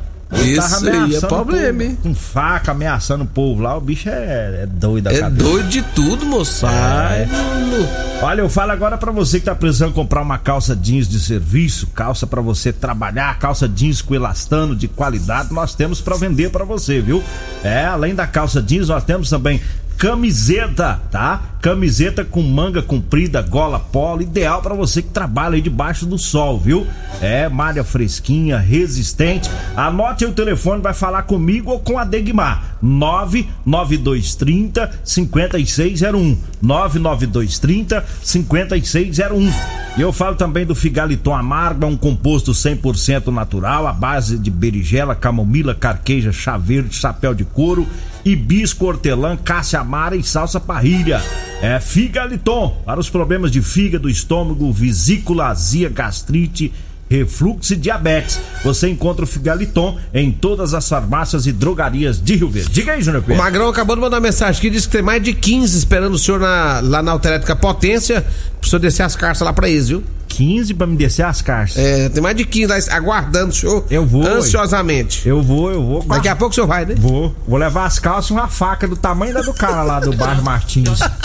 Isso 0.43 0.89
aí 0.89 1.15
é 1.15 1.19
problema, 1.21 1.83
hein? 1.83 1.97
Com 2.01 2.13
faca, 2.13 2.71
ameaçando 2.71 3.23
o 3.23 3.27
povo 3.27 3.61
lá. 3.61 3.75
O 3.77 3.81
bicho 3.81 4.09
é, 4.09 4.61
é 4.63 4.65
doido 4.67 5.09
É 5.09 5.19
cabeça. 5.19 5.43
doido 5.49 5.69
de 5.69 5.81
tudo, 5.81 6.25
moço. 6.25 6.65
Ai, 6.67 7.21
É. 7.23 7.25
mano. 7.25 7.87
Olha, 8.21 8.41
eu 8.41 8.49
falo 8.49 8.71
agora 8.71 8.97
pra 8.97 9.11
você 9.11 9.39
que 9.39 9.45
tá 9.45 9.55
precisando 9.55 9.93
comprar 9.93 10.21
uma 10.21 10.37
calça 10.37 10.75
jeans 10.75 11.07
de 11.07 11.19
serviço, 11.19 11.87
calça 11.87 12.25
pra 12.27 12.41
você 12.41 12.71
trabalhar, 12.73 13.37
calça 13.39 13.67
jeans 13.67 14.01
com 14.01 14.15
elastano 14.15 14.75
de 14.75 14.87
qualidade, 14.87 15.53
nós 15.53 15.73
temos 15.75 16.01
pra 16.01 16.15
vender 16.15 16.49
pra 16.49 16.63
você, 16.65 17.01
viu? 17.01 17.23
É, 17.63 17.85
além 17.85 18.13
da 18.15 18.25
calça 18.27 18.61
jeans, 18.61 18.89
nós 18.89 19.03
temos 19.03 19.29
também 19.29 19.61
camiseta, 19.97 20.99
tá? 21.09 21.41
Camiseta 21.65 22.23
com 22.23 22.43
manga 22.43 22.84
comprida, 22.84 23.41
gola 23.41 23.80
polo, 23.80 24.21
ideal 24.21 24.62
pra 24.62 24.75
você 24.75 25.01
que 25.01 25.10
trabalha 25.10 25.56
aí 25.56 25.62
debaixo 25.62 26.06
do 26.06 26.15
sol, 26.15 26.60
viu? 26.60 26.86
É, 27.19 27.49
malha 27.49 27.84
fresquinha, 27.84 28.60
resistente. 28.60 29.49
Anote 29.75 30.25
o 30.25 30.32
telefone, 30.32 30.84
vai 30.84 30.93
falar 30.93 31.23
comigo 31.23 31.71
ou 31.71 31.80
com 31.80 31.97
a 31.97 32.04
Degmar. 32.04 32.78
99230 32.84 34.99
5601. 35.04 36.38
99230 36.62 38.06
5601. 38.21 39.51
E 39.97 40.01
eu 40.01 40.13
falo 40.13 40.36
também 40.36 40.67
do 40.67 40.75
Figaliton 40.75 41.34
Amargo, 41.34 41.86
é 41.86 41.88
um 41.88 41.97
composto 41.97 42.51
100% 42.51 43.34
natural, 43.34 43.88
à 43.88 43.93
base 43.93 44.38
de 44.38 44.51
berigela, 44.51 45.15
camomila, 45.15 45.73
carqueja, 45.73 46.32
chá 46.32 46.58
verde, 46.58 46.93
chapéu 46.93 47.34
de 47.34 47.45
couro, 47.45 47.88
hibisco, 48.25 48.86
hortelã, 48.86 49.38
cássia 49.38 49.80
amara 49.80 50.15
e 50.15 50.21
salsa 50.21 50.60
parrilha. 50.60 51.23
É 51.65 51.80
Figaliton, 51.80 52.82
para 52.86 52.99
os 52.99 53.10
problemas 53.10 53.49
de 53.51 53.62
fígado, 53.62 54.10
estômago, 54.10 54.71
vesícula, 54.71 55.47
azia, 55.47 55.89
gastrite, 55.89 56.71
refluxo 57.10 57.73
e 57.73 57.75
diabetes. 57.75 58.39
Você 58.63 58.88
encontra 58.89 59.23
o 59.23 59.28
Figaliton 59.28 59.97
em 60.13 60.32
todas 60.32 60.73
as 60.73 60.88
farmácias 60.88 61.45
e 61.47 61.51
drogarias 61.51 62.21
de 62.21 62.36
Rio 62.36 62.49
Verde. 62.49 62.69
Diga 62.69 62.93
aí, 62.93 63.01
Júnior 63.01 63.23
O 63.23 63.25
Pedro. 63.25 63.41
Magrão 63.41 63.67
acabou 63.69 63.95
de 63.95 64.01
mandar 64.01 64.19
mensagem 64.19 64.60
aqui, 64.60 64.69
disse 64.69 64.88
que 64.88 64.93
tem 64.93 65.01
mais 65.01 65.21
de 65.23 65.34
15 65.34 65.78
esperando 65.78 66.13
o 66.13 66.19
senhor 66.19 66.39
na- 66.39 66.80
lá 66.84 67.01
na 67.01 67.12
Autoelétrica 67.12 67.56
Potência, 67.56 68.25
pro 68.60 68.69
senhor 68.69 68.80
descer 68.80 69.04
as 69.04 69.15
cartas 69.15 69.41
lá 69.41 69.51
pra 69.54 69.67
eles, 69.69 69.89
viu? 69.89 70.04
15 70.28 70.73
pra 70.73 70.86
me 70.86 70.97
descer 70.97 71.23
as 71.25 71.41
cartas. 71.41 71.78
É, 71.78 72.10
tem 72.10 72.21
mais 72.21 72.36
de 72.36 72.43
15 72.43 72.67
lá 72.67 72.75
aguardando 72.97 73.51
o 73.51 73.56
senhor 73.56 73.86
Eu 73.89 74.06
vou, 74.06 74.25
ansiosamente. 74.28 75.28
Eu 75.28 75.41
vou, 75.41 75.71
eu 75.71 75.82
vou. 75.84 76.04
Daqui 76.04 76.28
a 76.28 76.36
pouco 76.36 76.51
o 76.51 76.56
senhor 76.56 76.67
vai, 76.67 76.86
né? 76.86 76.95
Vou. 76.97 77.34
Vou 77.47 77.58
levar 77.58 77.86
as 77.86 77.99
calças 77.99 78.32
e 78.32 78.34
uma 78.34 78.47
faca 78.49 78.88
do 78.88 78.97
tamanho 78.97 79.34
da 79.34 79.41
do 79.41 79.54
cara 79.54 79.82
lá 79.84 79.99
do 79.99 80.12
bairro 80.13 80.43
Martins. 80.43 80.99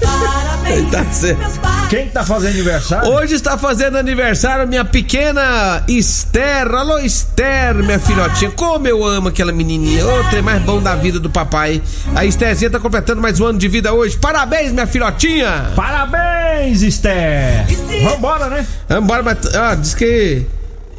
Parabéns, 0.00 0.90
Tá 0.90 1.04
certo. 1.12 1.38
meus 1.38 1.58
pais. 1.58 1.88
Quem 1.88 2.06
tá 2.08 2.22
fazendo 2.24 2.52
aniversário? 2.54 3.10
Hoje 3.12 3.34
está 3.34 3.56
fazendo 3.56 3.96
aniversário 3.96 4.68
minha 4.68 4.84
pequena 4.84 5.82
Esther. 5.88 6.66
Alô, 6.74 6.98
Esther, 6.98 7.74
minha 7.76 7.98
filhotinha. 7.98 8.50
Como 8.50 8.86
eu 8.86 9.02
amo 9.04 9.28
aquela 9.28 9.52
menininha. 9.52 10.06
Ô, 10.06 10.24
trem 10.24 10.42
mais 10.42 10.60
bom 10.62 10.82
da 10.82 10.94
vida 10.94 11.18
do 11.18 11.30
papai. 11.30 11.80
A 12.14 12.24
Estherzinha 12.26 12.70
tá 12.70 12.78
completando 12.78 13.22
mais 13.22 13.40
um 13.40 13.46
ano 13.46 13.58
de 13.58 13.68
vida 13.68 13.92
hoje. 13.94 14.18
Parabéns, 14.18 14.70
minha 14.72 14.86
filhotinha. 14.86 15.70
Parabéns, 15.74 16.82
Esther! 16.82 17.64
Vambora, 18.04 18.48
né? 18.50 18.66
Vambora, 18.88 19.22
mas 19.22 19.38
ó, 19.54 19.74
diz 19.74 19.94
que. 19.94 20.44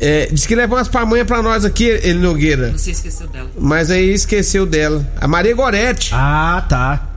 É, 0.02 0.28
diz 0.32 0.46
que 0.48 0.56
levou 0.56 0.78
umas 0.78 0.88
pamonhas 0.88 1.28
pra 1.28 1.42
nós 1.44 1.66
aqui, 1.66 1.84
ele 1.84 2.20
Nogueira. 2.20 2.72
Você 2.72 2.92
esqueceu 2.92 3.28
dela. 3.28 3.50
Mas 3.58 3.92
aí 3.92 4.12
esqueceu 4.14 4.66
dela. 4.66 5.06
A 5.20 5.28
Maria 5.28 5.54
Gorete. 5.54 6.12
Ah, 6.16 6.64
tá. 6.68 7.09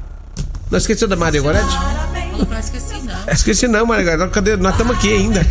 Não 0.73 0.79
esqueceu 0.79 1.07
da 1.07 1.17
Maria 1.17 1.43
Gorete? 1.43 1.67
Não, 1.67 2.47
não 2.47 2.59
esqueci, 2.59 2.95
não. 3.03 3.31
Esqueci 3.31 3.69
não, 3.69 3.85
Maria 3.85 4.17
Gorete. 4.17 4.33
Cadê? 4.33 4.57
Nós 4.57 4.73
estamos 4.73 4.97
aqui 4.97 5.13
ainda. 5.13 5.47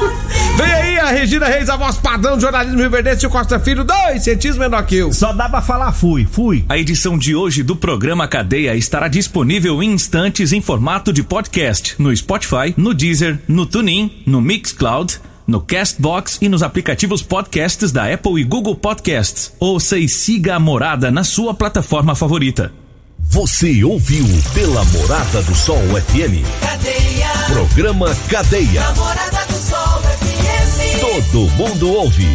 Vem 0.56 0.72
aí 0.72 0.98
a 0.98 1.10
Regina 1.10 1.46
Reis, 1.46 1.68
a 1.68 1.76
voz 1.76 1.96
padrão 1.98 2.36
do 2.36 2.40
jornalismo 2.40 2.78
Rio 2.78 2.88
Verde, 2.88 3.22
e 3.22 3.26
o 3.26 3.30
Costa 3.30 3.60
Filho, 3.60 3.84
dois 3.84 4.24
centímetros 4.24 4.56
menor 4.56 4.86
que 4.86 4.96
eu. 4.96 5.12
Só 5.12 5.34
dá 5.34 5.46
pra 5.46 5.60
falar 5.60 5.92
fui, 5.92 6.24
fui. 6.24 6.64
A 6.70 6.78
edição 6.78 7.18
de 7.18 7.34
hoje 7.34 7.62
do 7.62 7.76
programa 7.76 8.26
Cadeia 8.26 8.74
estará 8.74 9.08
disponível 9.08 9.82
em 9.82 9.92
instantes 9.92 10.54
em 10.54 10.62
formato 10.62 11.12
de 11.12 11.22
podcast 11.22 11.94
no 11.98 12.16
Spotify, 12.16 12.72
no 12.74 12.94
Deezer, 12.94 13.38
no 13.46 13.66
TuneIn, 13.66 14.22
no 14.26 14.40
Mixcloud, 14.40 15.20
no 15.46 15.60
Castbox 15.60 16.38
e 16.40 16.48
nos 16.48 16.62
aplicativos 16.62 17.22
podcasts 17.22 17.92
da 17.92 18.10
Apple 18.10 18.40
e 18.40 18.44
Google 18.44 18.74
Podcasts. 18.74 19.52
Ouça 19.60 19.98
e 19.98 20.08
siga 20.08 20.56
a 20.56 20.58
morada 20.58 21.10
na 21.10 21.24
sua 21.24 21.52
plataforma 21.52 22.14
favorita. 22.14 22.72
Você 23.32 23.82
ouviu 23.82 24.24
pela 24.52 24.84
Morada 24.84 25.42
do 25.44 25.54
Sol 25.54 25.78
FM. 25.78 26.44
Cadeia, 26.60 27.30
Programa 27.48 28.14
Cadeia. 28.28 28.82
namorada 28.82 29.46
do 29.46 29.54
Sol 29.54 30.02
FM. 30.02 31.00
Todo 31.00 31.48
mundo 31.52 31.90
ouve. 31.94 32.28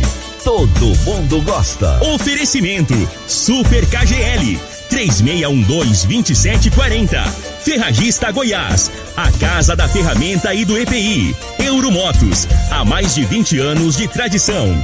Todo 0.44 0.96
mundo 1.06 1.40
gosta. 1.44 2.04
Oferecimento 2.04 2.96
Super 3.28 3.86
KGL 3.86 4.60
3612-2740. 4.90 7.24
Ferragista 7.64 8.32
Goiás, 8.32 8.90
a 9.16 9.32
casa 9.34 9.76
da 9.76 9.88
ferramenta 9.88 10.52
e 10.56 10.66
do 10.66 10.76
EPI. 10.80 11.36
Euromotos, 11.60 12.48
há 12.72 12.84
mais 12.84 13.14
de 13.14 13.24
20 13.24 13.60
anos 13.60 13.98
de 13.98 14.08
tradição. 14.08 14.84